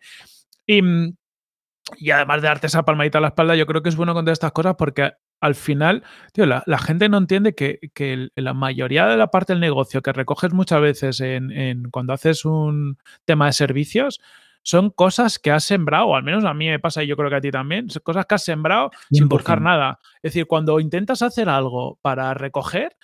[0.67, 1.15] Y mm,
[1.97, 4.32] y además de darte esa palmadita a la espalda, yo creo que es bueno contar
[4.32, 9.28] estas cosas porque al final, tío, la, gente no entiende que, la mayoría de la
[9.28, 14.20] parte del negocio que recoges muchas veces en, cuando haces un tema de servicios
[14.62, 17.30] son cosas que has sembrado, o al menos a mí me pasa y yo creo
[17.30, 20.01] que a ti también, son cosas que has sembrado sin buscar nada.
[20.16, 22.97] Es decir, cuando intentas hacer algo para recoger,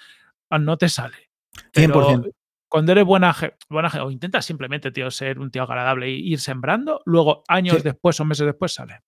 [0.50, 1.30] no te sale.
[1.72, 2.32] 100%
[2.72, 3.36] cuando eres buena,
[3.68, 8.18] buena o intentas simplemente, tío, ser un tío agradable e ir sembrando, luego años después
[8.18, 9.02] o meses después sale.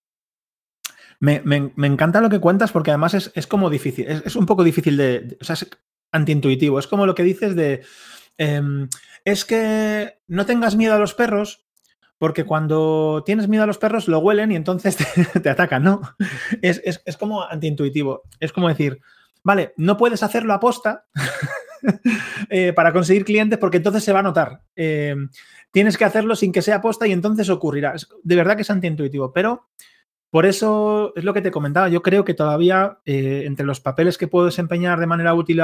[1.19, 1.41] Me,
[1.79, 5.45] encanta lo que cuentas porque además es, como difícil, es, un poco difícil de, o
[5.45, 5.71] sea, es
[6.13, 7.83] antiintuitivo, es como lo que dices de,
[8.37, 8.87] em,
[9.25, 11.65] es que no tengas miedo a los perros
[12.19, 14.99] porque cuando tienes miedo a los perros lo huelen y entonces
[15.43, 16.03] te, atacan, ¿no?
[16.61, 19.01] Es, es como antiintuitivo, es como decir,
[19.43, 21.07] vale, no puedes hacerlo a posta,
[22.51, 24.63] Eh, para conseguir clientes porque entonces se va a notar.
[24.77, 25.17] Eh,
[25.71, 27.95] tienes que hacerlo sin que sea posta y entonces ocurrirá.
[28.23, 29.69] de verdad que es antiintuitivo, pero
[30.31, 31.89] por eso es lo que te comentaba.
[31.89, 35.61] Yo creo que todavía eh, entre los papeles que puedo desempeñar de manera útil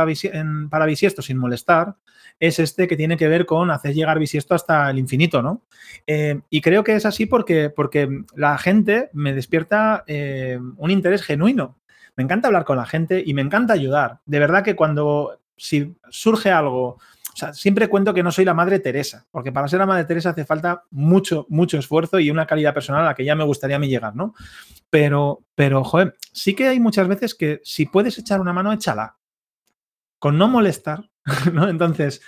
[0.71, 1.97] para bisiesto sin molestar,
[2.39, 5.63] es este que tiene que ver con hacer llegar bisiesto hasta el infinito, ¿no?
[6.07, 10.05] y creo que es así porque, porque la gente me despierta
[10.77, 11.79] un interés genuino.
[12.17, 14.21] Me encanta hablar con la gente y me encanta ayudar.
[14.27, 18.55] De verdad que cuando si surge algo, o sea, siempre cuento que no soy la
[18.55, 22.47] madre Teresa, porque para ser la madre Teresa hace falta mucho, mucho esfuerzo y una
[22.47, 24.35] calidad personal a la que ya me gustaría a mí llegar, ¿no?
[24.89, 29.17] Pero, pero, joder, sí que hay muchas veces que si puedes echar una mano, échala.
[30.19, 31.11] Con no molestar,
[31.53, 31.69] ¿no?
[31.69, 32.23] Entonces,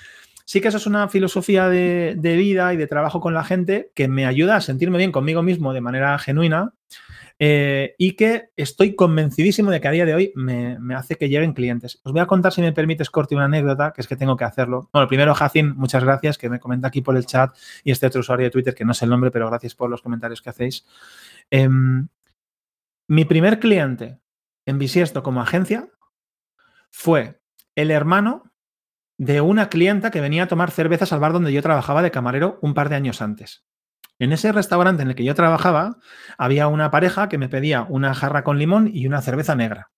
[0.45, 3.90] sí que eso es una filosofía de, de, vida y de trabajo con la gente
[3.95, 6.72] que me ayuda a sentirme bien conmigo mismo de manera genuina
[7.45, 11.55] eh, y que estoy convencidísimo de que a día de hoy me, hace que lleguen
[11.55, 12.01] clientes.
[12.05, 14.45] Os voy a contar, si me permites, Corti, una anécdota, que es que tengo que
[14.45, 14.88] hacerlo.
[14.93, 18.20] Bueno, primero, Jacin, muchas gracias, que me comenta aquí por el chat, y este otro
[18.20, 20.86] usuario de Twitter, que no sé el nombre, pero gracias por los comentarios que hacéis.
[21.51, 22.07] Em,
[23.09, 24.20] mi primer cliente
[24.64, 25.88] en Bisiesto como agencia
[26.93, 27.40] fue
[27.74, 28.51] el hermano
[29.18, 32.58] de una clienta que venía a tomar cervezas al bar donde yo trabajaba de camarero
[32.62, 33.64] un par de años antes.
[34.18, 35.96] En ese restaurante en el que yo trabajaba,
[36.38, 39.90] había una pareja que me pedía una jarra con limón y una cerveza negra.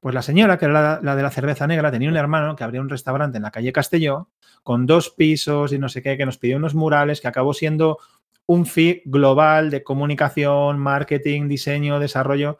[0.00, 2.80] Pues la señora, que era la, de la cerveza negra, tenía un hermano que abría
[2.80, 4.28] un restaurante en la calle Castelló
[4.62, 7.98] con dos pisos y no sé qué, que nos pidió unos murales, que acabó siendo
[8.46, 12.58] un fee global de comunicación, marketing, diseño, desarrollo.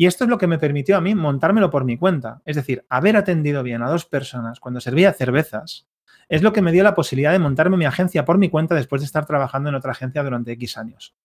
[0.00, 2.40] Y esto es lo que me permitió a mí montármelo por mi cuenta.
[2.44, 5.88] Es decir, haber atendido bien a dos personas cuando servía cervezas
[6.28, 9.02] es lo que me dio la posibilidad de montarme mi agencia por mi cuenta después
[9.02, 11.16] de estar trabajando en otra agencia durante X años.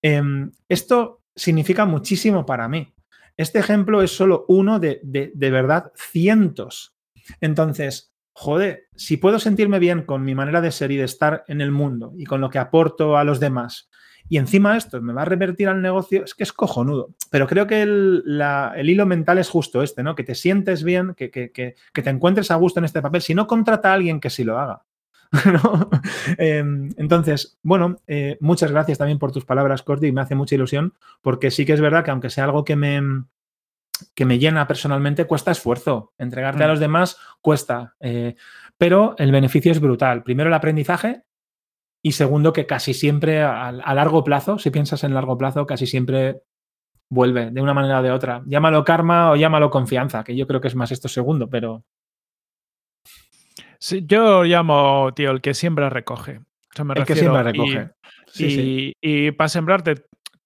[0.00, 2.94] Em, esto significa muchísimo para mí.
[3.36, 6.94] Este ejemplo es solo uno de, de verdad cientos.
[7.40, 11.60] Entonces, joder, si puedo sentirme bien con mi manera de ser y de estar en
[11.60, 13.90] el mundo y con lo que aporto a los demás
[14.28, 17.10] y encima esto me va a revertir al negocio, es que es cojonudo.
[17.30, 18.22] Pero creo que el,
[18.84, 20.14] hilo mental es justo este, ¿no?
[20.14, 23.22] Que te sientes bien, que, te encuentres a gusto en este papel.
[23.22, 24.82] Si no, contrata a alguien que sí lo haga.
[26.38, 30.54] Em, entonces, bueno, eh, muchas gracias también por tus palabras, Corti, y me hace mucha
[30.54, 33.00] ilusión, porque sí que es verdad que aunque sea algo que me,
[34.14, 36.12] que me llena personalmente, cuesta esfuerzo.
[36.18, 36.70] Entregarte a mm.
[36.70, 38.34] los demás cuesta, eh,
[38.78, 40.22] pero el beneficio es brutal.
[40.22, 41.25] Primero el aprendizaje
[42.02, 45.86] y segundo que casi siempre a, a largo plazo, si piensas en largo plazo, casi
[45.86, 46.40] siempre
[47.08, 48.42] vuelve de una manera o de otra.
[48.46, 51.84] Llámalo karma o llámalo confianza, que yo creo que es más esto segundo, pero
[53.78, 56.40] Sí, yo llamo, tío, el que siembra recoge.
[56.94, 57.90] el que siembra recoge.
[58.38, 59.94] Y, y, para sembrarte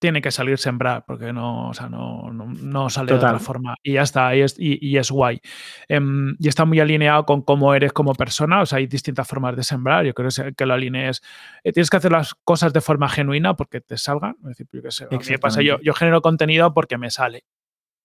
[0.01, 3.75] tiene que salir sembrar, porque no, o sea, no, no, sale de otra forma.
[3.83, 5.39] Y ya está, y es, y, es guay.
[5.87, 8.63] Em, y está muy alineado con cómo eres como persona.
[8.63, 10.03] O sea, hay distintas formas de sembrar.
[10.03, 11.21] Yo creo que lo alinees.
[11.63, 14.37] Eh, tienes que hacer las cosas de forma genuina porque te salgan.
[14.41, 15.37] Es decir, yo qué sé.
[15.37, 17.45] pasa, yo, yo genero contenido porque me sale.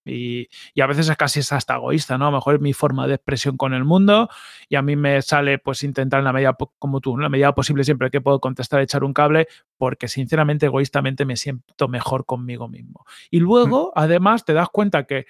[0.07, 0.49] Y,
[0.81, 2.27] a veces es casi hasta egoísta, ¿no?
[2.27, 4.29] A lo mejor es mi forma de expresión con el mundo
[4.69, 7.55] y a mí me sale pues intentar en la medida, como tú, en la medida
[7.55, 12.69] posible siempre que puedo contestar, echar un cable, porque sinceramente, egoístamente me siento mejor conmigo
[12.69, 13.05] mismo.
[13.31, 15.27] Y luego, además, te das cuenta que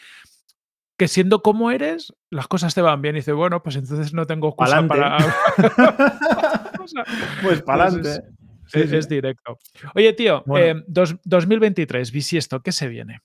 [0.97, 3.16] que siendo como eres, las cosas te van bien.
[3.16, 5.18] Y dices, bueno, pues entonces no tengo excusa para.
[7.43, 8.24] pues para adelante.
[8.72, 9.59] es, directo.
[9.95, 10.45] Oye, tío,
[10.87, 13.20] 2023, bisiesto, ¿qué se viene?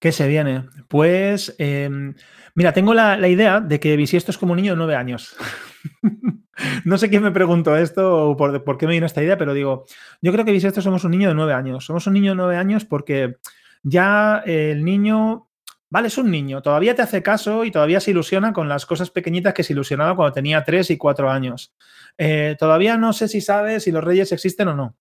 [0.00, 0.64] ¿Qué se viene?
[0.88, 2.14] Pues, em,
[2.54, 5.36] mira, tengo la, idea de que Bisiesto es como un niño de nueve años.
[6.84, 9.84] no sé quién me preguntó esto o por, qué me vino esta idea, pero digo,
[10.20, 11.84] yo creo que Bisiesto somos un niño de nueve años.
[11.84, 13.36] Somos un niño de nueve años porque
[13.82, 15.48] ya el niño,
[15.90, 19.10] vale, es un niño, todavía te hace caso y todavía se ilusiona con las cosas
[19.10, 21.74] pequeñitas que se ilusionaba cuando tenía tres y cuatro años.
[22.18, 24.96] Eh, todavía no sé si sabes si los reyes existen o no.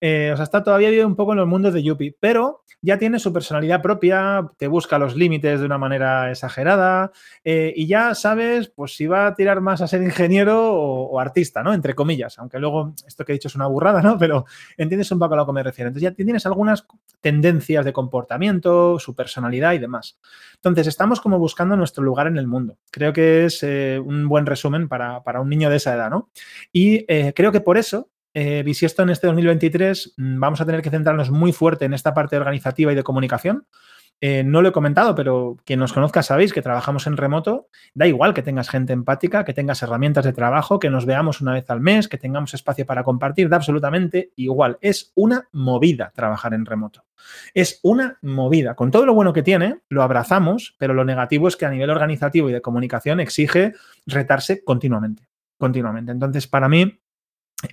[0.00, 2.98] Eh, o sea, está todavía vive un poco en los mundos de Yuppie, pero ya
[2.98, 7.12] tiene su personalidad propia, te busca los límites de una manera exagerada
[7.44, 11.62] eh, y ya sabes pues si va a tirar más a ser ingeniero o, artista,
[11.62, 11.74] ¿no?
[11.74, 14.16] Entre comillas, aunque luego esto que he dicho es una burrada, ¿no?
[14.18, 14.46] Pero
[14.78, 15.88] entiendes un poco a lo que me refiero.
[15.88, 16.86] Entonces ya tienes algunas
[17.20, 20.18] tendencias de comportamiento, su personalidad y demás.
[20.54, 22.78] Entonces estamos como buscando nuestro lugar en el mundo.
[22.90, 26.30] Creo que es eh, un buen resumen para, un niño de esa edad, ¿no?
[26.72, 30.90] Y creo que por eso eh, Bisiesto en este 2023 mm, vamos a tener que
[30.90, 33.66] centrarnos muy fuerte en esta parte organizativa y de comunicación.
[34.22, 37.68] Eh, no lo he comentado, pero quien nos conozca sabéis que trabajamos en remoto.
[37.94, 41.54] Da igual que tengas gente empática, que tengas herramientas de trabajo, que nos veamos una
[41.54, 44.76] vez al mes, que tengamos espacio para compartir, da absolutamente igual.
[44.82, 47.04] Es una movida trabajar en remoto.
[47.54, 48.74] Es una movida.
[48.74, 51.88] Con todo lo bueno que tiene, lo abrazamos, pero lo negativo es que a nivel
[51.88, 53.72] organizativo y de comunicación exige
[54.06, 55.28] retarse continuamente.
[55.56, 56.12] Continuamente.
[56.12, 56.99] Entonces, para mí,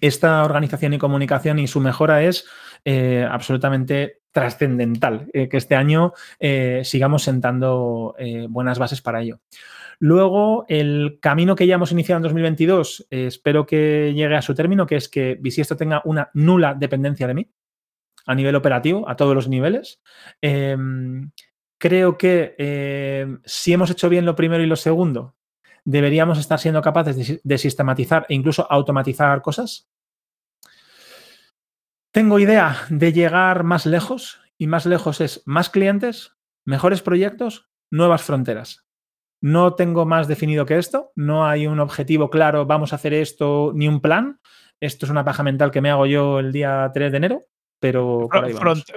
[0.01, 2.45] esta organización y comunicación y su mejora es
[2.85, 8.15] eh, absolutamente trascendental, eh, que este año eh, sigamos sentando
[8.49, 9.39] buenas bases para ello.
[9.99, 14.85] Luego, el camino que ya hemos iniciado en 2022, espero que llegue a su término,
[14.85, 17.49] que es que Bisiesto tenga una nula dependencia de mí
[18.27, 20.01] a nivel operativo, a todos los niveles.
[20.39, 21.31] Em,
[21.79, 25.36] creo que si hemos hecho bien lo primero y lo segundo,
[25.87, 29.89] deberíamos estar siendo capaces de, sistematizar e incluso automatizar cosas.
[32.11, 36.35] Tengo idea de llegar más lejos y más lejos es más clientes,
[36.65, 38.85] mejores proyectos, nuevas fronteras.
[39.39, 43.71] No tengo más definido que esto, no hay un objetivo claro, vamos a hacer esto,
[43.73, 44.41] ni un plan.
[44.81, 47.45] Esto es una paja mental que me hago yo el día 3 de enero,
[47.79, 48.27] pero...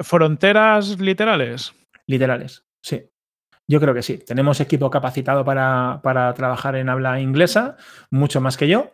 [0.01, 1.73] ¿Fronteras literales?
[2.07, 3.09] Literales, sí.
[3.71, 4.19] Yo creo que sí.
[4.19, 6.01] Tenemos equipo capacitado para,
[6.35, 7.77] trabajar en habla inglesa,
[8.11, 8.91] mucho más que yo.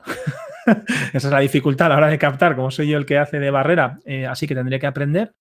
[1.15, 3.39] Esa es la dificultad a la hora de captar, como soy yo el que hace
[3.39, 5.35] de barrera, eh, así que tendría que aprender.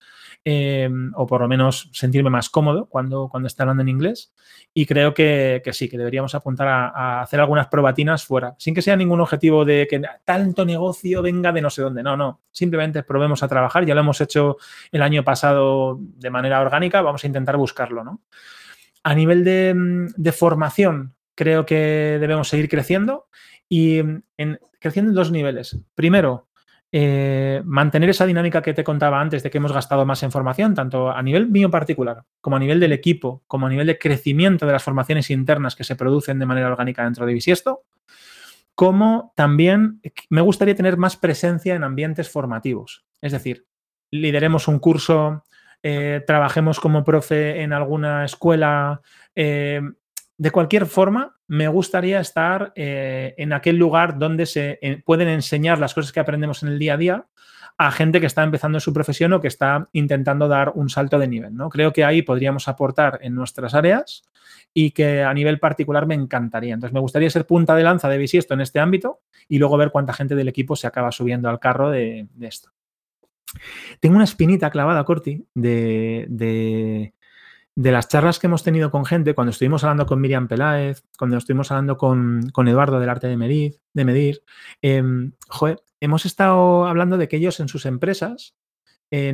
[0.45, 4.31] Eh, o por lo menos sentirme más cómodo cuando, cuando esté hablando en inglés.
[4.73, 8.95] Y creo que, sí, que deberíamos apuntar a, hacer algunas probatinas fuera, sin que sea
[8.95, 12.03] ningún objetivo de que tanto negocio venga de no sé dónde.
[12.03, 12.39] No, no.
[12.51, 13.86] Simplemente probemos a trabajar.
[13.86, 14.55] Ya lo hemos hecho
[14.93, 18.21] el año pasado de manera orgánica, vamos a intentar buscarlo, ¿no?
[19.05, 23.27] A nivel de, formación, creo que debemos seguir creciendo
[23.69, 25.77] y en, creciendo en dos niveles.
[25.93, 26.47] Primero,
[26.91, 30.73] eh, mantener esa dinámica que te contaba antes de que hemos gastado más en formación,
[30.73, 34.65] tanto a nivel mío particular, como a nivel del equipo, como a nivel de crecimiento
[34.65, 37.83] de las formaciones internas que se producen de manera orgánica dentro de Bisiesto,
[38.73, 40.01] como también
[40.31, 43.05] me gustaría tener más presencia en ambientes formativos.
[43.21, 43.67] Es decir,
[44.09, 45.43] lideremos un curso,
[45.88, 49.01] eh, trabajemos como profe en alguna escuela,
[49.36, 49.81] eh,
[50.36, 55.93] de cualquier forma, me gustaría estar eh, en aquel lugar donde se pueden enseñar las
[55.93, 57.25] cosas que aprendemos en el día a día
[57.77, 61.19] a gente que está empezando en su profesión o que está intentando dar un salto
[61.19, 61.55] de nivel.
[61.55, 61.69] ¿no?
[61.69, 64.23] Creo que ahí podríamos aportar en nuestras áreas
[64.73, 66.73] y que a nivel particular me encantaría.
[66.73, 69.91] Entonces, me gustaría ser punta de lanza de Bisiesto en este ámbito y luego ver
[69.91, 72.69] cuánta gente del equipo se acaba subiendo al carro de, esto.
[73.99, 79.51] Tengo una espinita clavada, Corti, de, de, las charlas que hemos tenido con gente, cuando
[79.51, 84.05] estuvimos hablando con Miriam Peláez, cuando estuvimos hablando con, Eduardo del arte de medir, de
[84.05, 84.43] medir
[84.81, 85.33] em,
[85.99, 88.55] hemos estado hablando de que ellos en sus empresas,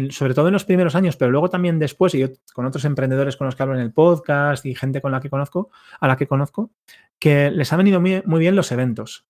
[0.09, 3.35] sobre todo en los primeros años, pero luego también después, y yo con otros emprendedores
[3.37, 6.17] con los que hablo en el podcast y gente con la que conozco, a la
[6.17, 6.71] que conozco,
[7.17, 9.25] que les ha venido muy, bien los eventos.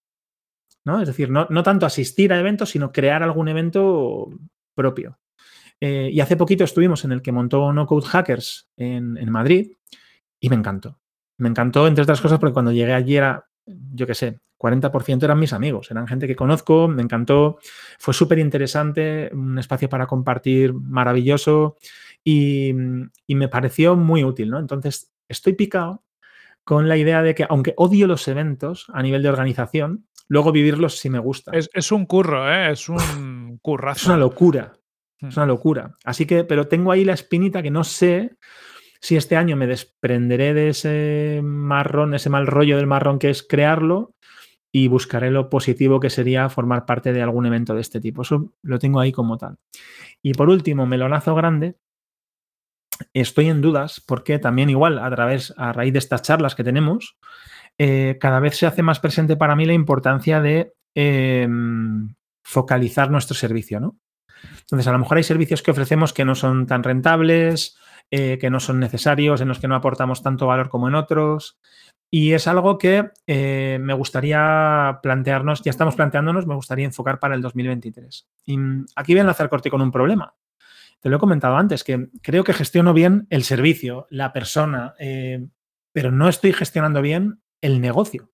[0.83, 0.99] ¿no?
[0.99, 4.29] Es decir, no, tanto asistir a eventos, sino crear algún evento
[4.73, 5.19] propio.
[5.79, 9.71] Eh, y hace poquito estuvimos en el que montó No Code Hackers en, en Madrid
[10.39, 10.99] y me encantó.
[11.37, 15.39] Me encantó, entre otras cosas, porque cuando llegué allí era, yo qué sé, 40% eran
[15.39, 17.57] mis amigos, eran gente que conozco, me encantó,
[17.97, 21.77] fue súper interesante, un espacio para compartir maravilloso
[22.23, 24.59] y, me pareció muy útil, ¿no?
[24.59, 26.03] Entonces, estoy picado
[26.63, 30.99] con la idea de que, aunque odio los eventos a nivel de organización, luego vivirlos
[30.99, 31.51] sí me gusta.
[31.53, 32.71] Es, un curro, ¿eh?
[32.71, 33.30] Es un
[33.61, 34.01] currazo.
[34.01, 34.73] Es una locura.
[35.19, 35.39] Es hmm.
[35.39, 35.97] una locura.
[36.03, 38.37] Así que, pero tengo ahí la espinita que no sé
[39.01, 43.41] si este año me desprenderé de ese marrón, ese mal rollo del marrón que es
[43.41, 44.13] crearlo
[44.71, 48.21] y buscaré lo positivo que sería formar parte de algún evento de este tipo.
[48.21, 49.57] Eso lo tengo ahí como tal.
[50.21, 51.75] Y por último, melonazo grande.
[53.13, 57.17] Estoy en dudas porque también igual a través, a raíz de estas charlas que tenemos,
[57.77, 63.35] eh, cada vez se hace más presente para mí la importancia de em, focalizar nuestro
[63.35, 63.97] servicio, ¿no?
[64.61, 67.77] Entonces, a lo mejor hay servicios que ofrecemos que no son tan rentables,
[68.09, 71.59] eh, que no son necesarios, en los que no aportamos tanto valor como en otros.
[72.09, 77.35] Y es algo que eh, me gustaría plantearnos, ya estamos planteándonos, me gustaría enfocar para
[77.35, 78.27] el 2023.
[78.45, 80.35] Y mm, aquí voy a enlazar corte con un problema.
[80.99, 85.47] Te lo he comentado antes, que creo que gestiono bien el servicio, la persona, eh,
[85.93, 88.29] pero no estoy gestionando bien el negocio,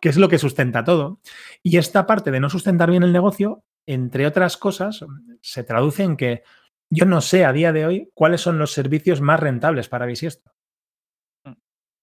[0.00, 1.20] que es lo que sustenta todo.
[1.62, 5.04] Y esta parte de no sustentar bien el negocio, entre otras cosas,
[5.40, 6.42] se traduce en que
[6.90, 10.52] yo no sé a día de hoy cuáles son los servicios más rentables para Bisiesto.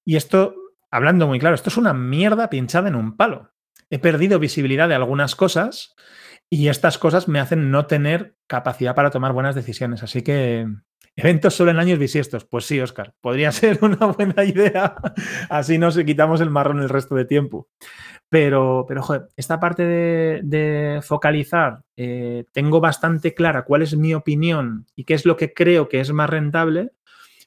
[0.05, 0.55] Y esto,
[0.89, 3.51] hablando muy claro, esto es una mierda pinchada en un palo.
[3.89, 5.95] He perdido visibilidad de algunas cosas
[6.49, 10.03] y estas cosas me hacen no tener capacidad para tomar buenas decisiones.
[10.03, 10.67] Así que
[11.16, 12.45] eventos solo en años bisiestos.
[12.45, 14.95] Pues sí, Oscar, podría ser una buena idea.
[15.49, 17.68] Así nos quitamos el marrón el resto de tiempo.
[18.30, 24.88] Pero, pero joder, esta parte de, focalizar, eh, tengo bastante clara cuál es mi opinión
[24.95, 26.91] y qué es lo que creo que es más rentable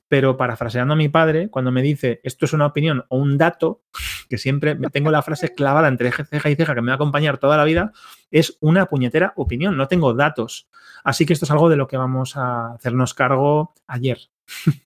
[0.06, 3.82] pero parafraseando a mi padre, cuando me dice esto es una opinión o un dato,
[4.28, 7.38] que siempre tengo la frase clavada entre ceja y ceja que me va a acompañar
[7.38, 7.92] toda la vida,
[8.30, 10.68] es una puñetera opinión, no tengo datos.
[11.02, 14.18] Así que esto es algo de lo que vamos a hacernos cargo ayer.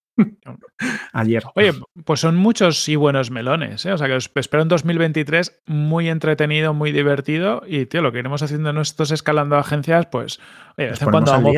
[1.13, 1.45] Ayer.
[1.55, 1.73] Oye,
[2.05, 3.93] pues son muchos y buenos melones, ¿eh?
[3.93, 7.63] O sea que os espero en 2023 muy entretenido, muy divertido.
[7.67, 10.41] Y, tío, lo que iremos haciendo en estos escalando agencias, pues,
[10.77, 11.55] oye, de vez en cuando vamos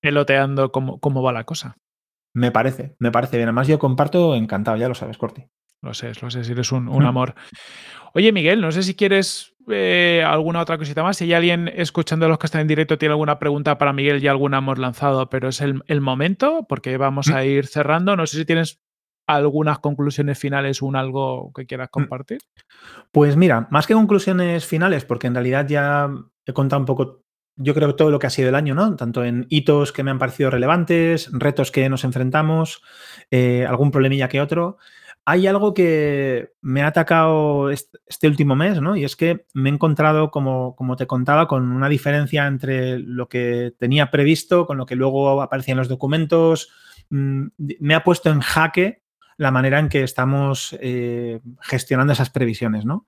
[0.00, 1.76] peloteando cómo, cómo va la cosa.
[2.34, 3.48] Me parece, me parece bien.
[3.48, 5.46] Además, yo comparto encantado, ya lo sabes, Corti.
[5.82, 7.34] Lo sé, lo sé, si eres un, amor.
[8.12, 11.16] Oye, Miguel, no sé si quieres eh, alguna otra cosita más.
[11.16, 14.30] Si hay alguien escuchando los que están en directo tiene alguna pregunta para Miguel, ya
[14.30, 17.34] alguna hemos lanzado, pero es el, momento porque vamos mm.
[17.34, 18.14] a ir cerrando.
[18.14, 18.80] No sé si tienes
[19.26, 21.92] algunas conclusiones finales o un algo que quieras mm.
[21.92, 22.38] compartir.
[23.10, 26.10] Pues mira, más que conclusiones finales, porque en realidad ya
[26.44, 27.24] he contado un poco
[27.62, 28.96] yo creo que todo lo que ha sido el año, ¿no?
[28.96, 32.82] Tanto en hitos que me han parecido relevantes, retos que nos enfrentamos,
[33.30, 34.78] eh, algún problemilla que otro.
[35.30, 38.96] Hay algo que me ha atacado este último mes, ¿no?
[38.96, 43.72] Y es que me he encontrado, como, te contaba, con una diferencia entre lo que
[43.78, 46.72] tenía previsto, con lo que luego aparecía en los documentos.
[47.10, 47.46] Mm,
[47.78, 49.04] me ha puesto en jaque
[49.36, 53.06] la manera en que estamos eh, gestionando esas previsiones, ¿no?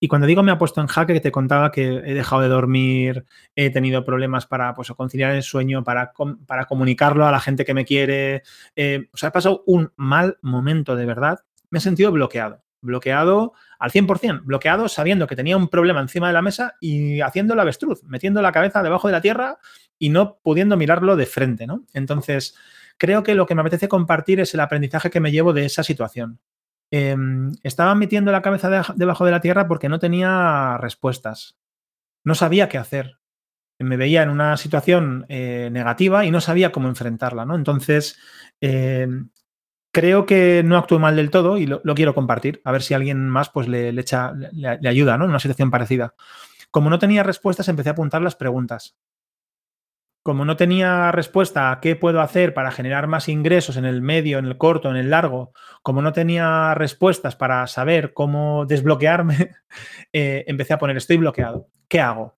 [0.00, 2.48] Y cuando digo me ha puesto en jaque, que te contaba que he dejado de
[2.48, 6.12] dormir, he tenido problemas para pues, conciliar el sueño, para,
[6.46, 8.42] para comunicarlo a la gente que me quiere.
[8.74, 11.40] Eh, o sea, he pasado un mal momento de verdad.
[11.70, 12.62] Me he sentido bloqueado.
[12.80, 17.54] Bloqueado al 100%, bloqueado sabiendo que tenía un problema encima de la mesa y haciendo
[17.56, 19.58] la avestruz, metiendo la cabeza debajo de la tierra
[19.98, 21.84] y no pudiendo mirarlo de frente, ¿no?
[21.92, 22.54] Entonces,
[22.96, 25.82] creo que lo que me apetece compartir es el aprendizaje que me llevo de esa
[25.82, 26.38] situación.
[26.90, 31.58] Em, estaba metiendo la cabeza debajo de la tierra porque no tenía respuestas.
[32.24, 33.18] No sabía qué hacer.
[33.78, 37.54] Me veía en una situación eh, negativa y no sabía cómo enfrentarla, ¿no?
[37.54, 38.18] Entonces,
[38.60, 39.30] em,
[39.98, 42.60] creo que no actúe mal del todo y lo, quiero compartir.
[42.64, 43.88] A ver si alguien más pues, le,
[44.88, 45.24] ayuda ¿no?
[45.24, 46.14] en una situación parecida.
[46.70, 48.96] Como no tenía respuestas, empecé a apuntar las preguntas.
[50.22, 54.38] Como no tenía respuesta a qué puedo hacer para generar más ingresos en el medio,
[54.38, 59.56] en el corto, en el largo, como no tenía respuestas para saber cómo desbloquearme,
[60.12, 61.70] eh, empecé a poner estoy bloqueado.
[61.88, 62.37] ¿Qué hago?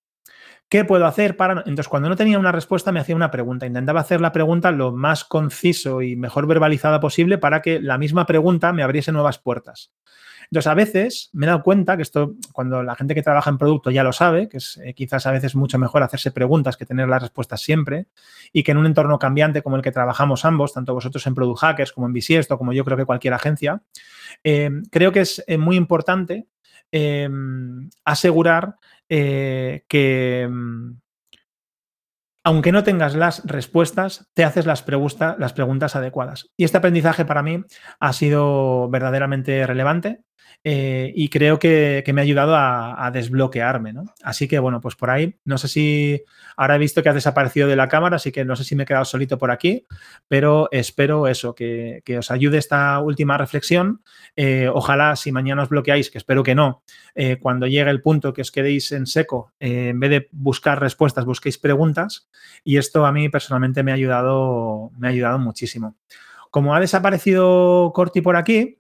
[0.71, 1.55] ¿Qué puedo hacer para.?
[1.67, 3.67] Entonces, cuando no tenía una respuesta, me hacía una pregunta.
[3.67, 8.25] Intentaba hacer la pregunta lo más conciso y mejor verbalizada posible para que la misma
[8.25, 9.93] pregunta me abriese nuevas puertas.
[10.45, 13.59] Entonces, a veces me he dado cuenta que esto, cuando la gente que trabaja en
[13.59, 16.87] producto ya lo sabe, que es eh, quizás a veces mucho mejor hacerse preguntas que
[16.87, 18.07] tener las respuestas siempre,
[18.53, 21.61] y que en un entorno cambiante como el que trabajamos ambos, tanto vosotros en Product
[21.61, 23.83] Hackers como en Bisiesto, como yo creo que cualquier agencia,
[24.45, 26.47] eh, creo que es eh, muy importante
[28.05, 28.75] asegurar
[29.11, 31.01] que mm,
[32.45, 34.85] aunque no tengas las respuestas, te haces las,
[35.39, 36.51] las preguntas adecuadas.
[36.57, 37.63] Y este aprendizaje para mí
[37.99, 40.23] ha sido verdaderamente relevante
[40.63, 44.05] eh, y creo que, me ha ayudado a, desbloquearme, ¿no?
[44.23, 46.23] Así que, bueno, pues por ahí, no sé si
[46.57, 48.83] ahora he visto que has desaparecido de la cámara, así que no sé si me
[48.83, 49.87] he quedado solito por aquí,
[50.29, 54.03] pero espero eso, que, os ayude esta última reflexión.
[54.37, 56.83] Eh, ojalá si mañana os bloqueáis, que espero que no,
[57.15, 61.25] eh, cuando llegue el punto que os quedéis en seco, en vez de buscar respuestas,
[61.25, 62.29] busquéis preguntas
[62.65, 65.97] y esto a mí personalmente me ha ayudado, me ha ayudado muchísimo.
[66.51, 68.80] Como ha desaparecido Corti por aquí,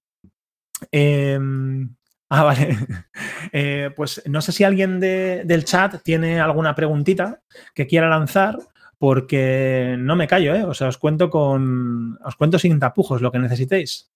[0.90, 1.94] Em,
[2.28, 2.76] ah, vale.
[3.52, 7.42] Eh, pues no sé si alguien del chat tiene alguna preguntita
[7.74, 8.58] que quiera lanzar,
[8.98, 10.64] porque no me callo, ¿eh?
[10.64, 12.18] O sea, os cuento con.
[12.24, 14.10] Os cuento sin tapujos lo que necesitéis.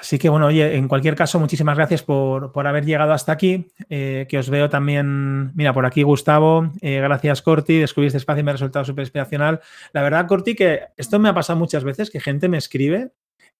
[0.00, 3.68] Así que bueno, oye, en cualquier caso, muchísimas gracias por, haber llegado hasta aquí.
[3.90, 8.44] Eh, que os veo también, mira, por aquí Gustavo, eh, gracias Corti, descubriste espacio y
[8.44, 9.60] me ha resultado súper inspiracional.
[9.92, 13.10] La verdad, Corti, que esto me ha pasado muchas veces, que gente me escribe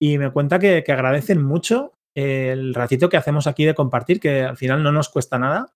[0.01, 4.57] y me cuenta que, agradecen mucho el ratito que hacemos aquí de compartir, que al
[4.57, 5.74] final no nos cuesta nada,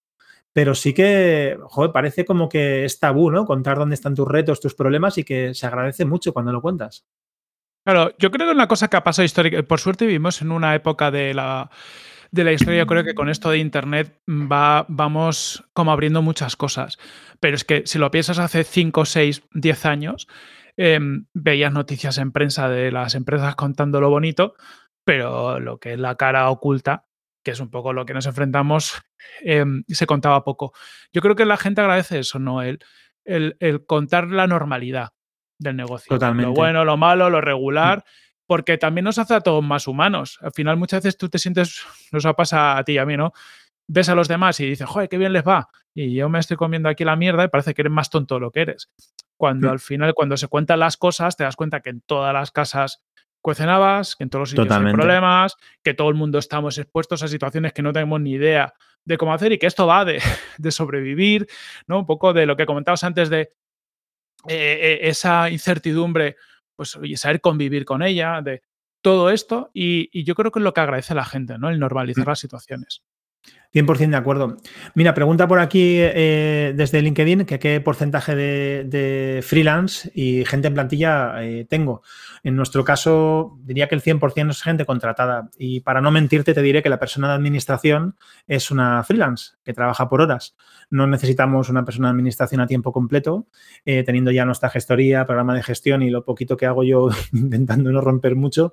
[0.53, 3.45] pero sí que, joder, parece como que es tabú, ¿no?
[3.45, 7.07] Contar dónde están tus retos, tus problemas y que se agradece mucho cuando lo cuentas.
[7.85, 10.75] Claro, yo creo que una cosa que ha pasado histórica, por suerte vivimos en una
[10.75, 11.71] época de la,
[12.31, 16.57] de la historia, yo creo que con esto de Internet va, vamos como abriendo muchas
[16.57, 16.99] cosas,
[17.41, 20.29] pero es que si lo piensas hace 5, 6, 10 años,
[20.77, 24.55] Em, veías noticias en prensa de las empresas contando lo bonito,
[25.05, 27.07] pero lo que es la cara oculta,
[27.45, 29.03] que es un poco lo que nos enfrentamos,
[29.43, 30.73] em, se contaba poco.
[31.13, 32.63] Yo creo que la gente agradece eso, ¿no?
[32.63, 32.81] El,
[33.25, 35.11] el, contar la normalidad
[35.59, 36.09] del negocio.
[36.09, 36.49] Totalmente.
[36.49, 37.99] Lo bueno, lo malo, lo regular.
[37.99, 38.25] Mm.
[38.47, 40.39] Porque también nos hace a todos más humanos.
[40.43, 43.33] Al final, muchas veces tú te sientes, nos pasa a ti y a mí, ¿no?
[43.89, 45.69] Ves a los demás y dices, joder, qué bien les va.
[45.95, 48.41] Y yo me estoy comiendo aquí la mierda y parece que eres más tonto de
[48.41, 48.91] lo que eres.
[49.37, 49.71] Cuando mm.
[49.71, 53.03] al final, cuando se cuentan las cosas, te das cuenta que en todas las casas
[53.45, 57.23] cuecen habas, que en todos los sitios hay problemas, que todo el mundo estamos expuestos
[57.23, 58.73] a situaciones que no tenemos ni idea
[59.05, 60.05] de cómo hacer y que esto va
[60.59, 61.47] de, sobrevivir,
[61.87, 61.99] ¿no?
[61.99, 63.53] Un poco de lo que comentabas antes de
[64.49, 66.37] eh, eh, esa incertidumbre,
[66.75, 68.63] pues oye, saber convivir con ella, de
[69.03, 71.69] todo esto, y, y, yo creo que es lo que agradece la gente, ¿no?
[71.69, 72.29] El normalizar mm.
[72.31, 73.03] las situaciones.
[73.75, 74.57] 100% de acuerdo.
[74.95, 80.75] Mira, pregunta por aquí eh, desde LinkedIn que qué porcentaje de, freelance y gente en
[80.75, 82.03] plantilla eh, tengo.
[82.45, 85.51] En nuestro caso, diría que el 100% es gente contratada.
[85.59, 88.17] Y para no mentirte, te diré que la persona de administración
[88.47, 90.55] es una freelance que trabaja por horas.
[90.89, 93.49] No necesitamos una persona de administración a tiempo completo,
[93.85, 97.91] eh, teniendo ya nuestra gestoría, programa de gestión y lo poquito que hago yo intentando
[97.91, 98.73] no romper mucho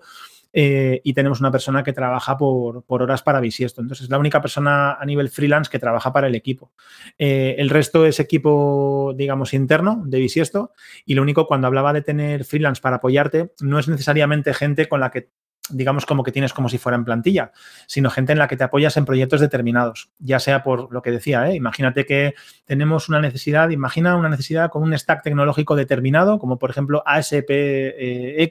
[0.54, 3.82] eh, y tenemos una persona que trabaja por, horas para Bisiesto.
[3.82, 6.72] Entonces, es la única persona a nivel freelance que trabaja para el equipo.
[7.18, 10.72] Eh, el resto es equipo, digamos, interno de Bisiesto
[11.06, 15.00] y lo único cuando hablaba de tener freelance para apoyarte, no es necesariamente gente con
[15.00, 15.30] la que
[15.72, 17.52] digamos, como que tienes como si fuera en plantilla,
[17.88, 21.12] sino gente en la que te apoyas en proyectos determinados, ya sea por lo que
[21.12, 21.56] decía, ¿eh?
[21.56, 26.70] imagínate que tenemos una necesidad, imagina una necesidad con un stack tecnológico determinado, como por
[26.70, 28.50] ejemplo ASPX, eh,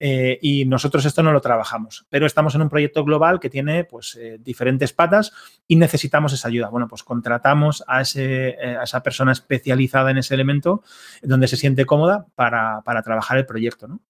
[0.00, 3.84] eh, y nosotros esto no lo trabajamos, pero estamos en un proyecto global que tiene
[3.84, 5.32] pues diferentes patas
[5.66, 6.68] y necesitamos esa ayuda.
[6.68, 10.82] Bueno, pues contratamos a, ese, a esa persona especializada en ese elemento
[11.22, 14.00] donde se siente cómoda para, para trabajar el proyecto, ¿no?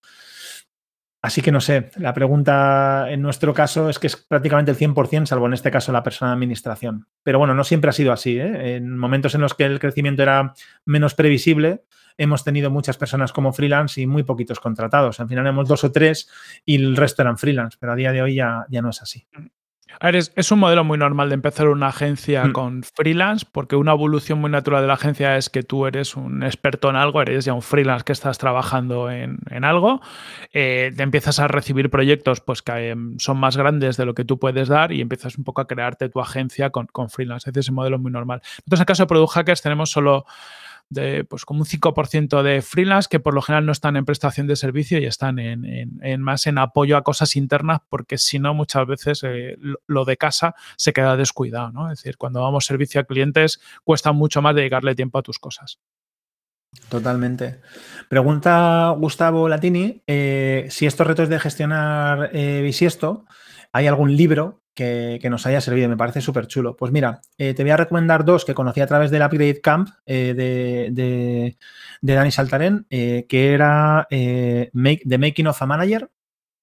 [1.27, 5.27] Así que no sé, la pregunta en nuestro caso es que es prácticamente el 100%,
[5.27, 7.09] salvo en este caso la persona de administración.
[7.25, 8.39] Pero bueno, no siempre ha sido así.
[8.39, 8.77] ¿eh?
[8.77, 10.55] En momentos en los que el crecimiento era
[10.85, 11.83] menos previsible,
[12.17, 15.19] hemos tenido muchas personas como freelance y muy poquitos contratados.
[15.19, 16.31] Al final hemos dos o tres
[16.65, 19.27] y el resto eran freelance, pero a día de hoy ya, ya no es así.
[20.01, 22.53] Es, un modelo muy normal de empezar una agencia Mm.
[22.53, 26.43] con freelance, porque una evolución muy natural de la agencia es que tú eres un
[26.43, 30.01] experto en algo, eres ya un freelance que estás trabajando en, en algo,
[30.53, 34.25] eh, te empiezas a recibir proyectos pues, que em, son más grandes de lo que
[34.25, 37.49] tú puedes dar y empiezas un poco a crearte tu agencia con, con freelance.
[37.51, 38.41] Ese es un modelo muy normal.
[38.59, 40.27] Entonces, en el caso de Product Hackers tenemos solo
[40.89, 44.47] de pues como un 5% de freelance que por lo general no están en prestación
[44.47, 48.87] de servicio y están en, más en apoyo a cosas internas porque si no muchas
[48.87, 51.91] veces eh, lo, lo, de casa se queda descuidado, ¿no?
[51.91, 55.79] Es decir, cuando damos servicio a clientes cuesta mucho más dedicarle tiempo a tus cosas.
[56.89, 57.61] Totalmente.
[58.09, 63.27] Pregunta Gustavo Latini eh, si estos retos de gestionar eh, bisiesto,
[63.73, 65.89] ¿hay algún libro que, nos haya servido?
[65.89, 66.77] Me parece súper chulo.
[66.77, 69.89] Pues mira, eh, te voy a recomendar dos que conocí a través del Upgrade Camp
[70.05, 71.57] eh, de, de,
[72.01, 74.07] de, Dani Saltarén, eh, que era
[74.73, 76.11] make, The Making of a Manager,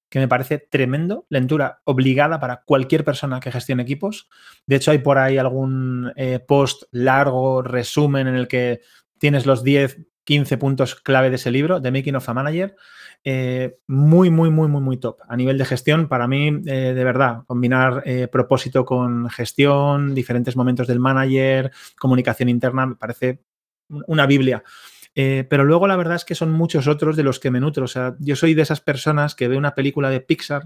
[0.09, 4.30] que me parece tremendo, lectura obligada para cualquier persona que gestione equipos.
[4.68, 6.14] De hecho, hay por ahí algún
[6.47, 8.82] post largo, resumen en el que
[9.18, 12.76] tienes los 10, 15 puntos clave de ese libro, The Making of a Manager.
[13.26, 15.19] Eh, muy, muy, muy, muy, muy top.
[15.28, 20.55] A nivel de gestión, para mí, eh, de verdad, combinar eh, propósito con gestión, diferentes
[20.55, 23.39] momentos del manager, comunicación interna, me parece
[24.07, 24.63] una Biblia.
[25.15, 27.86] Eh, pero luego la verdad es que son muchos otros de los que me nutro.
[27.86, 30.63] O sea, yo soy de esas personas que ve una película de Pixar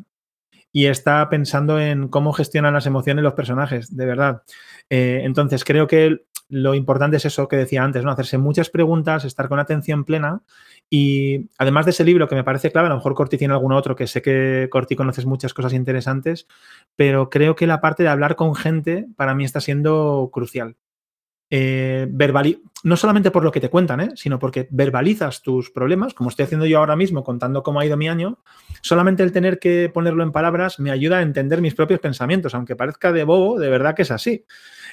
[0.71, 4.43] y está pensando en cómo gestionan las emociones los personajes, de verdad.
[4.89, 8.11] Eh, entonces, creo que lo importante es eso que decía antes, ¿no?
[8.11, 10.41] Hacerse muchas preguntas, estar con atención plena
[10.89, 13.73] y además de ese libro que me parece clave, a lo mejor Corti tiene algún
[13.73, 16.47] otro, que sé que Corti conoces muchas cosas interesantes,
[16.95, 20.77] pero creo que la parte de hablar con gente para mí está siendo crucial.
[21.49, 22.07] Eh,
[22.83, 24.11] no solamente por lo que te cuentan, ¿eh?
[24.15, 27.97] sino porque verbalizas tus problemas, como estoy haciendo yo ahora mismo contando cómo ha ido
[27.97, 28.39] mi año,
[28.81, 32.75] solamente el tener que ponerlo en palabras me ayuda a entender mis propios pensamientos, aunque
[32.75, 34.45] parezca de bobo, de verdad que es así.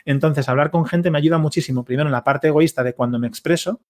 [0.04, 3.26] Entonces, hablar con gente me ayuda muchísimo, primero en la parte egoísta de cuando me
[3.26, 3.80] expreso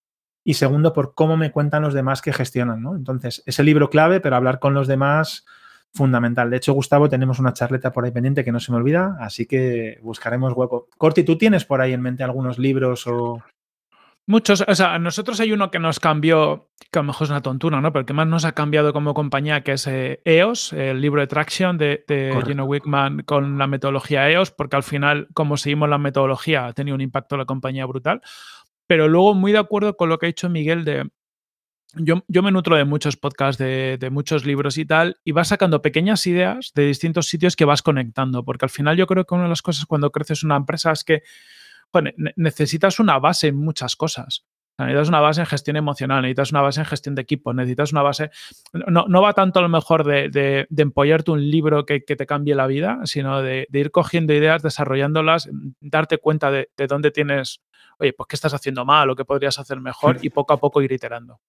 [0.42, 2.82] y segundo por cómo me cuentan los demás que gestionan.
[2.82, 2.94] ¿no?
[2.94, 5.44] Entonces, ese libro clave, pero hablar con los demás
[5.94, 6.50] fundamental.
[6.50, 9.46] De hecho, Gustavo, tenemos una charleta por ahí pendiente que no se me olvida, así
[9.46, 10.88] que buscaremos hueco.
[10.98, 13.42] Corti, ¿tú tienes por ahí en mente algunos libros o...?
[14.26, 17.30] Muchos, o sea, a nosotros hay uno que nos cambió, que a lo mejor es
[17.30, 17.92] una tontura, ¿no?
[17.92, 21.26] Pero que más nos ha cambiado como compañía, que es eh, EOS, el libro de
[21.26, 25.98] Traction de, de Gino Wickman con la metodología EOS, porque al final, como seguimos la
[25.98, 28.22] metodología, ha tenido un impacto en la compañía brutal.
[28.86, 31.10] Pero luego, muy de acuerdo con lo que ha dicho Miguel de,
[31.96, 35.48] yo, yo, me nutro de muchos podcasts, de, de, muchos libros y tal, y vas
[35.48, 39.34] sacando pequeñas ideas de distintos sitios que vas conectando, porque al final yo creo que
[39.34, 41.22] una de las cosas cuando creces una empresa es que
[41.94, 44.44] bueno, necesitas una base en muchas cosas.
[44.76, 48.02] Necesitas una base en gestión emocional, necesitas una base en gestión de equipo, necesitas una
[48.02, 48.30] base...
[48.72, 52.16] No, no va tanto a lo mejor de, de, de empollarte un libro que, que,
[52.16, 55.48] te cambie la vida, sino de, de, ir cogiendo ideas, desarrollándolas,
[55.80, 57.62] darte cuenta de, de dónde tienes,
[58.00, 60.82] oye, pues qué estás haciendo mal o qué podrías hacer mejor y poco a poco
[60.82, 61.40] ir iterando.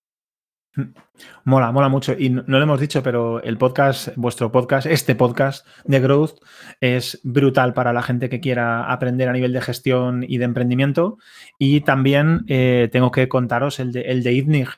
[1.43, 2.15] Mola, mola mucho.
[2.17, 6.39] Y no, no, lo hemos dicho, pero el podcast, vuestro podcast, este podcast de Growth
[6.81, 11.17] es brutal para la gente que quiera aprender a nivel de gestión y de emprendimiento.
[11.57, 14.69] Y también eh, tengo que contaros el de, el de ITNIG.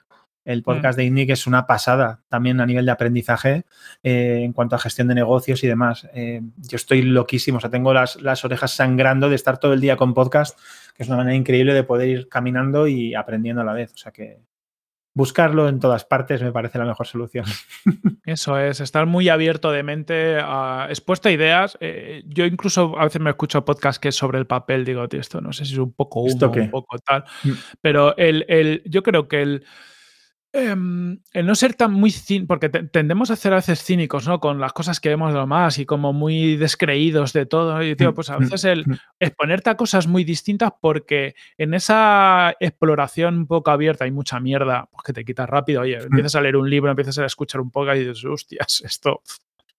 [0.45, 1.01] El podcast mm.
[1.01, 3.65] de ITNIG es una pasada también a nivel de aprendizaje
[4.03, 6.07] eh, en cuanto a gestión de negocios y demás.
[6.13, 9.81] Eh, yo estoy loquísimo, o sea, tengo las, las orejas sangrando de estar todo el
[9.81, 10.57] día con podcast,
[10.95, 13.93] que es una manera increíble de poder ir caminando y aprendiendo a la vez.
[13.93, 14.39] O sea que
[15.17, 17.45] buscarlo en todas partes me parece la mejor solución.
[18.25, 21.75] Eso es, estar muy abierto de mente, uh, expuesto a ideas.
[21.81, 25.19] Eh, yo incluso a veces me escucho podcast que es sobre el papel, digo, tío,
[25.19, 26.61] esto no sé si es un poco humo, ¿Esto qué?
[26.61, 27.23] un poco tal,
[27.81, 29.65] pero el, el, yo creo que el,
[30.53, 34.27] Um, el no ser tan muy cínico, porque te, tendemos a ser a veces cínicos,
[34.27, 34.39] ¿no?
[34.39, 37.83] Con las cosas que vemos de lo más y como muy descreídos de todo.
[37.83, 38.85] Y, tío, pues a veces el
[39.19, 44.87] exponerte a cosas muy distintas porque en esa exploración un poco abierta hay mucha mierda
[44.91, 45.81] pues que te quitas rápido.
[45.81, 49.21] Oye, empiezas a leer un libro, empiezas a escuchar un podcast y dices, hostias, esto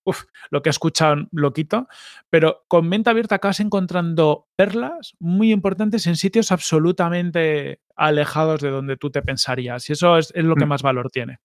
[0.09, 1.87] uf, lo que he escuchado lo quito,
[2.31, 8.97] pero con mente abierta acabas encontrando perlas muy importantes en sitios absolutamente alejados de donde
[8.97, 11.41] tú te pensarías y eso es, es lo que más valor tiene.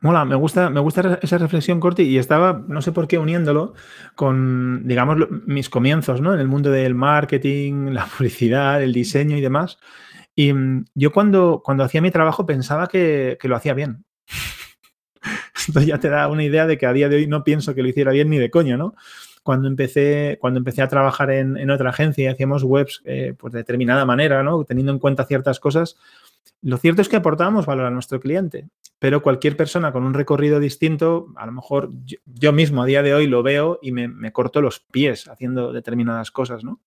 [0.00, 3.74] Mola, me gusta, me gusta esa reflexión, Corti, y estaba, no sé por qué, uniéndolo
[4.14, 5.16] con, digamos,
[5.46, 6.34] mis comienzos, ¿no?
[6.34, 9.78] En el mundo del marketing, la publicidad, el diseño y demás.
[10.34, 10.52] Y
[10.94, 14.04] yo cuando, cuando hacía mi trabajo pensaba que, que lo hacía bien.
[15.66, 17.82] Esto ya te da una idea de que a día de hoy no pienso que
[17.82, 18.94] lo hiciera bien ni de coño, ¿no?
[19.42, 23.60] Cuando empecé, cuando empecé a trabajar en, otra agencia y hacíamos webs eh, pues de
[23.60, 24.64] determinada manera, ¿no?
[24.64, 25.96] Teniendo en cuenta ciertas cosas,
[26.62, 28.68] lo cierto es que aportábamos valor a nuestro cliente.
[28.98, 31.90] pero cualquier persona con un recorrido distinto, a lo mejor
[32.24, 36.30] yo, mismo a día de hoy lo veo y me, corto los pies haciendo determinadas
[36.30, 36.80] cosas, ¿no?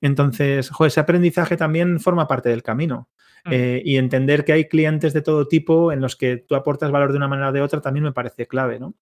[0.00, 3.08] Entonces, ese aprendizaje también forma parte del camino.
[3.44, 3.50] Mm.
[3.52, 7.12] Eh, y entender que hay clientes de todo tipo en los que tú aportas valor
[7.12, 8.94] de una manera o de otra también me parece clave, ¿no?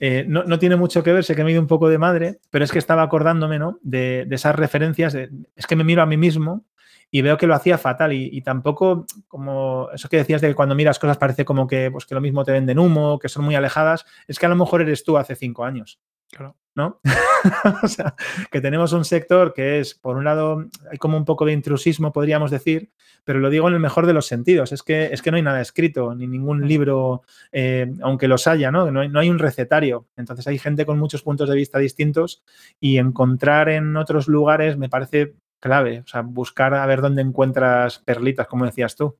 [0.00, 2.40] Eh, no, tiene mucho que ver, sé que me he ido un poco de madre,
[2.50, 3.78] pero es que estaba acordándome, ¿no?
[3.82, 6.64] De, esas referencias, es que me miro a mí mismo
[7.14, 10.74] y veo que lo hacía fatal y, tampoco como eso que decías de que cuando
[10.74, 13.54] miras cosas parece como que, pues, que lo mismo te venden humo, que son muy
[13.54, 16.00] alejadas, es que a lo mejor eres tú hace cinco años.
[16.28, 16.56] Claro.
[16.74, 17.00] ¿No?
[17.84, 18.16] o sea,
[18.50, 22.12] que tenemos un sector que es, por un lado, hay como un poco de intrusismo,
[22.12, 22.90] podríamos decir,
[23.22, 24.72] pero lo digo en el mejor de los sentidos.
[24.72, 27.22] Es que, es que no hay nada escrito, ni ningún libro,
[27.52, 28.90] eh, aunque los haya, ¿no?
[28.90, 30.08] No hay, no hay, un recetario.
[30.16, 32.42] Entonces hay gente con muchos puntos de vista distintos
[32.80, 36.00] y encontrar en otros lugares me parece clave.
[36.00, 39.18] O sea, buscar a ver dónde encuentras perlitas, como decías tú.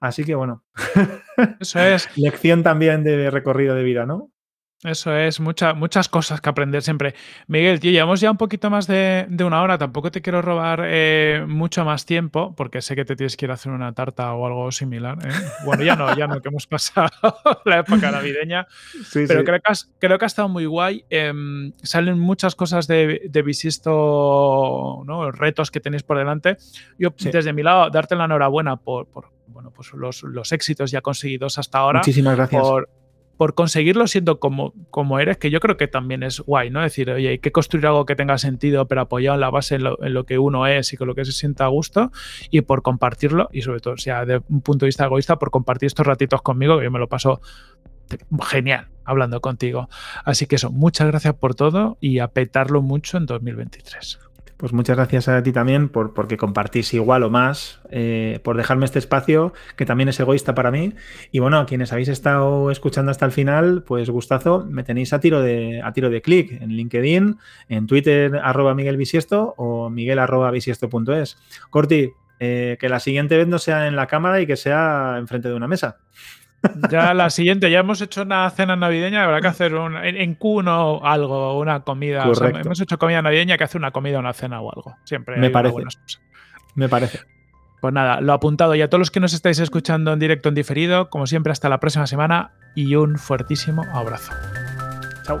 [0.00, 0.64] Así que bueno.
[1.60, 2.08] Eso es.
[2.16, 4.30] Lección también de recorrido de vida, ¿no?
[4.84, 7.16] Eso es, muchas cosas que aprender siempre.
[7.48, 11.44] Miguel, tío, llevamos ya un poquito más de, una hora, tampoco te quiero robar eh,
[11.48, 14.46] mucho más tiempo, porque sé que te tienes que ir a hacer una tarta o
[14.46, 15.18] algo similar.
[15.26, 15.32] ¿eh?
[15.64, 17.10] Bueno, ya no, ya no, que hemos pasado
[17.64, 18.68] la época navideña,
[19.12, 21.04] pero Creo, que creo que ha estado muy guay.
[21.10, 25.32] Em, salen muchas cosas de, de Visisto, ¿no?
[25.32, 26.56] retos que tenéis por delante.
[27.00, 29.08] Yo, desde mi lado, darte la enhorabuena por,
[29.48, 31.98] bueno, pues los, los, éxitos ya conseguidos hasta ahora.
[31.98, 32.88] Muchísimas gracias por
[33.54, 36.82] conseguirlo siendo como, como eres, que yo creo que también es guay, ¿no?
[36.82, 39.84] Decir, oye, hay que construir algo que tenga sentido, pero apoyado en la base en
[39.84, 42.10] lo, que uno es y con lo que se sienta a gusto,
[42.50, 45.50] y por compartirlo, y sobre todo, o sea, de un punto de vista egoísta, por
[45.50, 47.40] compartir estos ratitos conmigo, que yo me lo paso
[48.42, 49.88] genial hablando contigo.
[50.24, 54.27] Así que eso, muchas gracias por todo y a petarlo mucho en 2023.
[54.58, 58.86] Pues muchas gracias a ti también por porque compartís igual o más, eh, por dejarme
[58.86, 60.94] este espacio que también es egoísta para mí.
[61.30, 65.20] Y bueno, a quienes habéis estado escuchando hasta el final, pues gustazo, me tenéis a
[65.20, 70.18] tiro de, a tiro de clic en LinkedIn, en Twitter arroba Miguel Bisiesto o Miguel
[70.18, 71.38] arroba bisiesto.es.
[71.70, 72.10] Corti,
[72.40, 75.54] eh, que la siguiente vez no sea en la cámara y que sea enfrente de
[75.54, 75.98] una mesa.
[76.90, 81.00] Ya la siguiente, ya hemos hecho una cena navideña, habrá que hacer un, en, Q1
[81.04, 82.24] algo, una comida.
[82.24, 84.96] hemos hecho comida navideña, que hacer una comida, una cena o algo.
[85.04, 85.36] Siempre.
[85.36, 85.76] Me parece.
[86.74, 87.20] Me parece.
[87.80, 90.56] Pues nada, lo apuntado y a todos los que nos estáis escuchando en directo, en
[90.56, 94.32] diferido, como siempre, hasta la próxima semana y un fuertísimo abrazo.
[95.22, 95.38] Chao.